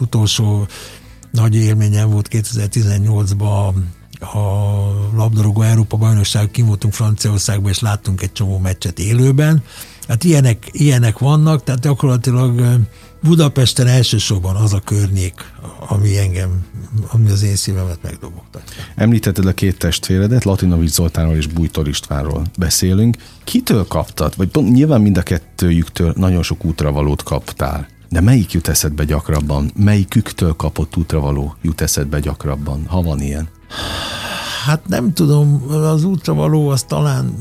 Utolsó 0.00 0.66
nagy 1.30 1.54
élményem 1.54 2.10
volt 2.10 2.28
2018-ban 2.30 3.74
a 4.20 4.36
labdarúgó 5.14 5.62
Európa 5.62 5.96
bajnokság, 5.96 6.50
kim 6.50 6.66
voltunk 6.66 6.92
Franciaországba, 6.94 7.68
és 7.68 7.80
láttunk 7.80 8.22
egy 8.22 8.32
csomó 8.32 8.58
meccset 8.58 8.98
élőben. 8.98 9.62
Hát 10.08 10.24
ilyenek, 10.24 10.68
ilyenek 10.72 11.18
vannak, 11.18 11.64
tehát 11.64 11.80
gyakorlatilag 11.80 12.80
Budapesten 13.22 13.86
elsősorban 13.86 14.56
az 14.56 14.72
a 14.72 14.80
környék, 14.80 15.52
ami 15.88 16.18
engem, 16.18 16.64
ami 17.12 17.30
az 17.30 17.42
én 17.42 17.56
szívemet 17.56 17.98
megdobogtatja. 18.02 18.82
Említetted 18.94 19.46
a 19.46 19.54
két 19.54 19.78
testvéredet, 19.78 20.44
Latinovics 20.44 20.90
Zoltánról 20.90 21.36
és 21.36 21.46
Bújtor 21.46 21.88
Istvánról 21.88 22.42
beszélünk. 22.58 23.16
Kitől 23.44 23.86
kaptad? 23.86 24.36
Vagy 24.36 24.48
pont 24.48 24.72
nyilván 24.72 25.00
mind 25.00 25.16
a 25.16 25.22
kettőjüktől 25.22 26.12
nagyon 26.16 26.42
sok 26.42 26.64
útravalót 26.64 27.22
kaptál. 27.22 27.88
De 28.08 28.20
melyik 28.20 28.52
jut 28.52 28.68
eszedbe 28.68 29.04
gyakrabban? 29.04 29.70
Melyiküktől 29.74 30.52
kapott 30.52 30.96
útravaló 30.96 31.54
jut 31.62 31.80
eszedbe 31.80 32.20
gyakrabban, 32.20 32.84
ha 32.86 33.02
van 33.02 33.20
ilyen? 33.20 33.48
Hát 34.66 34.88
nem 34.88 35.12
tudom, 35.12 35.64
az 35.70 36.04
útravaló 36.04 36.68
az 36.68 36.82
talán 36.82 37.34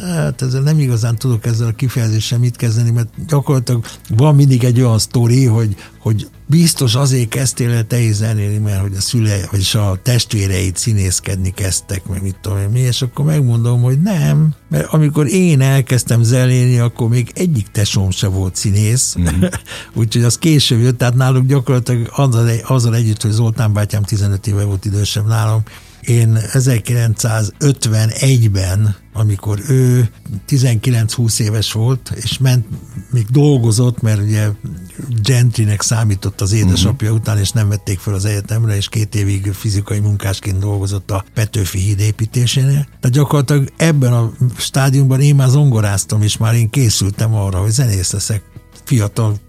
hát 0.00 0.42
ezzel 0.42 0.62
nem 0.62 0.78
igazán 0.78 1.16
tudok 1.16 1.46
ezzel 1.46 1.66
a 1.66 1.72
kifejezéssel 1.72 2.38
mit 2.38 2.56
kezdeni, 2.56 2.90
mert 2.90 3.08
gyakorlatilag 3.26 3.84
van 4.08 4.34
mindig 4.34 4.64
egy 4.64 4.80
olyan 4.80 4.98
sztori, 4.98 5.44
hogy, 5.46 5.76
hogy 5.98 6.28
biztos 6.46 6.94
azért 6.94 7.28
kezdtél 7.28 7.70
el 7.70 7.86
te 7.86 8.00
is 8.00 8.14
zenélni, 8.14 8.58
mert 8.58 8.80
hogy 8.80 8.94
a 8.96 9.00
szülei, 9.00 9.40
vagyis 9.50 9.74
a 9.74 9.98
testvéreit 10.02 10.76
színészkedni 10.76 11.50
kezdtek, 11.50 12.06
meg 12.06 12.22
mit 12.22 12.36
tudom 12.40 12.58
én 12.58 12.68
mi, 12.68 12.80
és 12.80 13.02
akkor 13.02 13.24
megmondom, 13.24 13.82
hogy 13.82 14.00
nem, 14.00 14.54
mert 14.68 14.92
amikor 14.92 15.26
én 15.26 15.60
elkezdtem 15.60 16.22
zenélni, 16.22 16.78
akkor 16.78 17.08
még 17.08 17.30
egyik 17.34 17.68
tesóm 17.70 18.10
se 18.10 18.26
volt 18.26 18.56
színész, 18.56 19.16
mm. 19.20 19.42
úgyhogy 20.00 20.24
az 20.24 20.38
később 20.38 20.80
jött, 20.80 20.98
tehát 20.98 21.14
náluk 21.14 21.46
gyakorlatilag 21.46 22.10
azzal, 22.16 22.48
azzal 22.66 22.94
együtt, 22.94 23.22
hogy 23.22 23.30
Zoltán 23.30 23.72
bátyám 23.72 24.02
15 24.02 24.46
éve 24.46 24.64
volt 24.64 24.84
idősebb 24.84 25.26
nálam, 25.26 25.62
én 26.02 26.38
1951-ben, 26.52 28.96
amikor 29.12 29.60
ő 29.68 30.10
19-20 30.48 31.40
éves 31.40 31.72
volt, 31.72 32.12
és 32.14 32.38
ment, 32.38 32.66
még 33.10 33.26
dolgozott, 33.30 34.00
mert 34.00 34.20
ugye 34.20 34.48
gentrynek 35.22 35.82
számított 35.82 36.40
az 36.40 36.52
édesapja 36.52 37.08
uh-huh. 37.08 37.22
után, 37.22 37.38
és 37.38 37.50
nem 37.50 37.68
vették 37.68 37.98
fel 37.98 38.14
az 38.14 38.24
egyetemre, 38.24 38.76
és 38.76 38.88
két 38.88 39.14
évig 39.14 39.52
fizikai 39.52 39.98
munkásként 39.98 40.58
dolgozott 40.58 41.10
a 41.10 41.24
Petőfi 41.34 41.78
híd 41.78 42.00
építésénél. 42.00 42.86
Tehát 43.00 43.16
gyakorlatilag 43.16 43.72
ebben 43.76 44.12
a 44.12 44.32
stádiumban 44.56 45.20
én 45.20 45.34
már 45.34 45.48
zongoráztam, 45.48 46.22
és 46.22 46.36
már 46.36 46.54
én 46.54 46.70
készültem 46.70 47.34
arra, 47.34 47.60
hogy 47.60 47.70
zenész 47.70 48.12
leszek 48.12 48.42
fiatal 48.84 49.40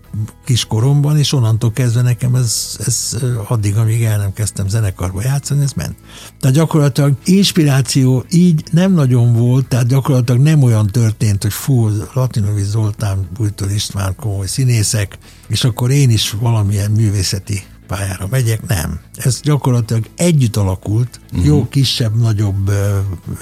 kiskoromban, 0.46 1.18
és 1.18 1.34
onnantól 1.34 1.72
kezdve 1.72 2.02
nekem 2.02 2.36
ez, 2.36 2.78
ez 2.86 3.18
addig, 3.48 3.76
amíg 3.76 4.04
el 4.04 4.18
nem 4.18 4.34
kezdtem 4.34 4.68
zenekarba 4.68 5.22
játszani, 5.22 5.64
ez 5.64 5.72
ment. 5.72 5.96
Tehát 6.40 6.56
gyakorlatilag 6.56 7.14
inspiráció 7.26 8.26
így 8.30 8.64
nem 8.72 8.94
nagyon 8.94 9.34
volt, 9.34 9.68
tehát 9.68 9.88
gyakorlatilag 9.88 10.42
nem 10.42 10.64
olyan 10.64 10.88
történt, 10.88 11.42
hogy 11.42 11.54
fú, 11.54 11.90
Latinovic 12.14 12.66
Zoltán, 12.66 13.28
Bújtól 13.34 13.70
István 13.70 14.16
komoly 14.16 14.48
színészek, 14.48 15.18
és 15.48 15.64
akkor 15.64 15.92
én 15.92 16.10
is 16.10 16.32
valamilyen 16.32 16.92
művészeti 16.92 17.64
pályára 17.88 18.28
megyek, 18.30 18.68
nem. 18.68 19.00
Ez 19.16 19.40
gyakorlatilag 19.42 20.10
együtt 20.16 20.56
alakult, 20.56 21.20
uh-huh. 21.32 21.46
jó 21.46 21.68
kisebb, 21.70 22.20
nagyobb 22.20 22.70
ö, 22.70 23.00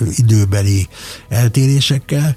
időbeli 0.09 0.87
eltérésekkel, 1.29 2.35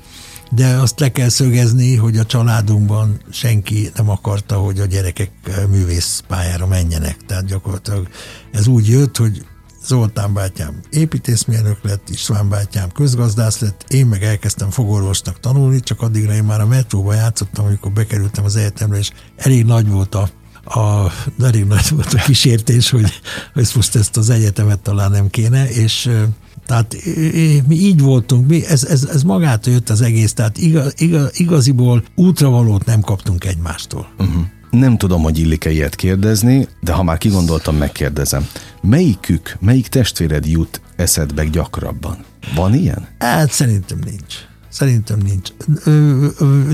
de 0.55 0.67
azt 0.67 1.01
le 1.01 1.13
kell 1.13 1.29
szögezni, 1.29 1.97
hogy 1.97 2.17
a 2.19 2.25
családunkban 2.25 3.21
senki 3.31 3.91
nem 3.95 4.09
akarta, 4.09 4.57
hogy 4.57 4.81
a 4.81 4.85
gyerekek 4.85 5.31
művész 5.71 6.23
pályára 6.29 6.67
menjenek. 6.67 7.17
Tehát 7.27 7.45
gyakorlatilag 7.45 8.09
ez 8.53 8.67
úgy 8.67 8.89
jött, 8.89 9.17
hogy 9.17 9.45
Zoltán 9.87 10.33
bátyám 10.33 10.81
építészmérnök 10.91 11.79
lett, 11.83 12.09
István 12.09 12.49
bátyám 12.49 12.91
közgazdász 12.91 13.59
lett, 13.59 13.85
én 13.89 14.07
meg 14.07 14.23
elkezdtem 14.23 14.71
fogorvosnak 14.71 15.41
tanulni, 15.41 15.81
csak 15.81 16.03
addigra 16.03 16.33
én 16.33 16.45
már 16.45 16.61
a 16.61 16.67
metróba 16.67 17.15
játszottam, 17.15 17.65
amikor 17.65 17.93
bekerültem 17.93 18.45
az 18.45 18.57
egyetemre, 18.57 18.99
és 18.99 19.11
elég 19.37 19.65
nagy 19.65 19.89
volt 19.89 20.15
a 20.15 20.29
a, 20.67 21.13
elég 21.43 21.65
nagy 21.65 21.89
volt 21.91 22.13
a 22.15 22.23
kísértés, 22.23 22.91
hogy, 22.91 23.21
hogy 23.55 23.71
most 23.75 23.97
ezt 23.97 24.17
az 24.17 24.31
egyetemet 24.31 24.81
talán 24.81 25.11
nem 25.11 25.31
kéne, 25.31 25.71
és 25.71 26.11
tehát 26.67 26.97
mi 27.67 27.75
így 27.75 28.01
voltunk, 28.01 28.49
mi, 28.49 28.67
ez, 28.67 28.85
ez, 28.85 29.09
ez 29.13 29.23
magától 29.23 29.73
jött 29.73 29.91
az 29.91 30.01
egész, 30.01 30.33
tehát 30.33 30.59
igaz, 30.59 30.95
igaz, 30.97 31.41
igaziból 31.41 32.03
útravalót 32.15 32.85
nem 32.85 33.01
kaptunk 33.01 33.45
egymástól. 33.45 34.09
Uh-huh. 34.19 34.43
Nem 34.71 34.97
tudom, 34.97 35.23
hogy 35.23 35.39
illik-e 35.39 35.71
ilyet 35.71 35.95
kérdezni, 35.95 36.69
de 36.81 36.93
ha 36.93 37.03
már 37.03 37.19
kigondoltam, 37.19 37.77
megkérdezem. 37.77 38.47
Melyikük, 38.83 39.57
melyik 39.61 39.89
testvéred 39.89 40.47
jut 40.47 40.81
eszedbe 40.97 41.45
gyakrabban? 41.45 42.25
Van 42.55 42.75
ilyen? 42.75 43.09
Hát 43.19 43.51
szerintem 43.51 43.99
nincs. 44.05 44.35
Szerintem 44.75 45.19
nincs. 45.19 45.51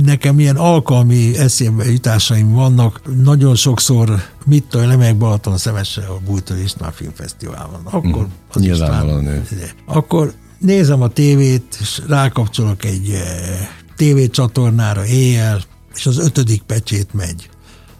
Nekem 0.04 0.38
ilyen 0.38 0.56
alkalmi 0.56 1.38
eszébe 1.38 1.90
jutásaim 1.90 2.52
vannak. 2.52 3.00
Nagyon 3.22 3.54
sokszor 3.54 4.22
mit 4.46 4.64
tudom, 4.64 4.88
lemek 4.88 5.16
Balaton 5.16 5.56
szemesre 5.56 6.06
a 6.06 6.20
Bújtól 6.24 6.56
István 6.56 6.92
Filmfesztivál 6.92 7.68
van. 7.72 7.80
Akkor 7.84 8.22
mm, 8.22 8.30
az 8.52 8.60
Nyilvánvalóan. 8.60 9.42
Akkor 9.86 10.32
nézem 10.58 11.02
a 11.02 11.08
tévét, 11.08 11.76
és 11.80 12.02
rákapcsolok 12.08 12.84
egy 12.84 13.22
tévécsatornára 13.96 15.06
éjjel, 15.06 15.60
és 15.94 16.06
az 16.06 16.18
ötödik 16.18 16.62
pecsét 16.62 17.14
megy. 17.14 17.50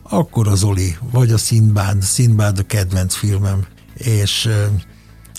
Akkor 0.02 0.48
az 0.48 0.62
Oli, 0.62 0.96
vagy 1.10 1.30
a 1.30 1.38
Színbád, 1.38 2.02
Színbád 2.02 2.58
a 2.58 2.62
kedvenc 2.62 3.14
filmem, 3.14 3.66
és 3.94 4.48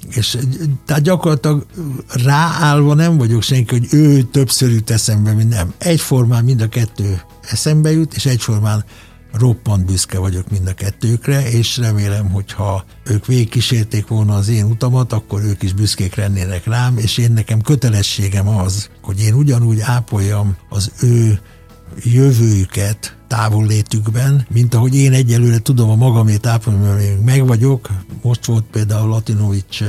és 0.10 0.38
tehát 0.86 1.02
gyakorlatilag 1.02 1.66
ráállva 2.08 2.94
nem 2.94 3.18
vagyok 3.18 3.42
senki, 3.42 3.78
hogy 3.78 3.88
ő 3.92 4.22
többször 4.22 4.72
jut 4.72 4.90
eszembe, 4.90 5.32
mint 5.32 5.50
nem. 5.50 5.74
Egyformán 5.78 6.44
mind 6.44 6.62
a 6.62 6.70
kettő 6.70 7.22
eszembe 7.42 7.92
jut, 7.92 8.14
és 8.14 8.26
egyformán 8.26 8.86
roppant 9.34 9.86
büszke 9.86 10.20
vagyok 10.20 10.50
mind 10.50 10.68
a 10.68 10.74
kettőkre, 10.74 11.50
és 11.50 11.78
remélem, 11.78 12.30
hogy 12.30 12.52
ha 12.52 12.86
ők 13.04 13.26
végigkísérték 13.26 14.08
volna 14.08 14.36
az 14.36 14.48
én 14.50 14.66
utamat, 14.66 15.14
akkor 15.14 15.44
ők 15.44 15.64
is 15.64 15.74
büszkék 15.74 16.16
lennének 16.16 16.66
rám, 16.66 16.98
és 16.98 17.18
én 17.18 17.32
nekem 17.32 17.62
kötelességem 17.62 18.48
az, 18.48 18.90
hogy 19.02 19.22
én 19.22 19.34
ugyanúgy 19.34 19.80
ápoljam 19.80 20.56
az 20.70 20.92
ő 21.02 21.40
jövőjüket 22.04 23.16
távol 23.28 23.66
létükben, 23.66 24.46
mint 24.50 24.74
ahogy 24.74 24.96
én 24.96 25.14
egyelőre 25.14 25.60
tudom 25.60 25.90
a 25.90 25.96
magamét 25.96 26.46
ápolni, 26.46 26.80
mert 26.80 27.24
meg 27.24 27.48
vagyok. 27.48 27.90
Most 28.22 28.46
volt 28.46 28.66
például 28.72 29.10
Latinovics 29.10 29.84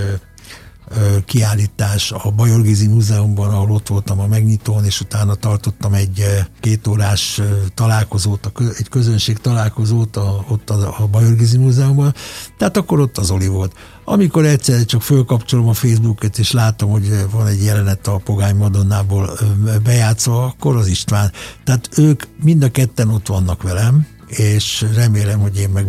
kiállítás 1.24 2.12
a 2.12 2.30
Bajorgizi 2.30 2.86
Múzeumban, 2.86 3.50
ahol 3.50 3.70
ott 3.70 3.88
voltam 3.88 4.20
a 4.20 4.26
megnyitón, 4.26 4.84
és 4.84 5.00
utána 5.00 5.34
tartottam 5.34 5.92
egy 5.92 6.24
kétórás 6.60 7.40
találkozót, 7.74 8.52
egy 8.78 8.88
közönség 8.88 9.38
találkozót 9.38 10.16
a, 10.16 10.44
ott 10.48 10.70
a, 10.70 10.94
a 10.98 11.06
Bajorgizi 11.06 11.56
Múzeumban. 11.56 12.14
Tehát 12.58 12.76
akkor 12.76 13.00
ott 13.00 13.18
az 13.18 13.30
Oli 13.30 13.46
volt. 13.46 13.72
Amikor 14.04 14.44
egyszer 14.44 14.84
csak 14.84 15.02
fölkapcsolom 15.02 15.68
a 15.68 15.72
Facebookot, 15.72 16.38
és 16.38 16.52
látom, 16.52 16.90
hogy 16.90 17.10
van 17.30 17.46
egy 17.46 17.64
jelenet 17.64 18.06
a 18.06 18.20
Pogány 18.24 18.56
Madonnából 18.56 19.38
bejátszva, 19.82 20.44
akkor 20.44 20.76
az 20.76 20.86
István. 20.86 21.32
Tehát 21.64 21.88
ők 21.96 22.22
mind 22.42 22.62
a 22.62 22.70
ketten 22.70 23.08
ott 23.08 23.26
vannak 23.26 23.62
velem, 23.62 24.06
és 24.28 24.84
remélem, 24.94 25.40
hogy 25.40 25.58
én 25.58 25.68
meg 25.68 25.86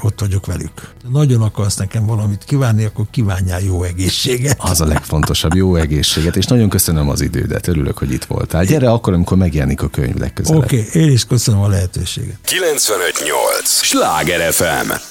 ott 0.00 0.20
vagyok 0.20 0.46
velük. 0.46 0.94
Nagyon 1.12 1.42
akarsz 1.42 1.76
nekem 1.76 2.06
valamit 2.06 2.44
kívánni, 2.44 2.84
akkor 2.84 3.04
kívánjál 3.10 3.60
jó 3.60 3.82
egészséget. 3.82 4.56
Az 4.60 4.80
a 4.80 4.86
legfontosabb, 4.86 5.54
jó 5.54 5.76
egészséget, 5.76 6.36
és 6.36 6.46
nagyon 6.46 6.68
köszönöm 6.68 7.08
az 7.08 7.20
idődet, 7.20 7.66
örülök, 7.66 7.98
hogy 7.98 8.12
itt 8.12 8.24
voltál. 8.24 8.64
Gyere 8.64 8.90
akkor, 8.90 9.12
amikor 9.12 9.36
megjelenik 9.36 9.82
a 9.82 9.88
könyv 9.88 10.16
legközelebb. 10.16 10.62
Oké, 10.62 10.86
okay, 10.88 11.02
én 11.02 11.10
is 11.10 11.24
köszönöm 11.24 11.60
a 11.60 11.68
lehetőséget. 11.68 12.38
958! 12.44 13.82
Sláger 13.82 14.52
FM! 14.52 15.09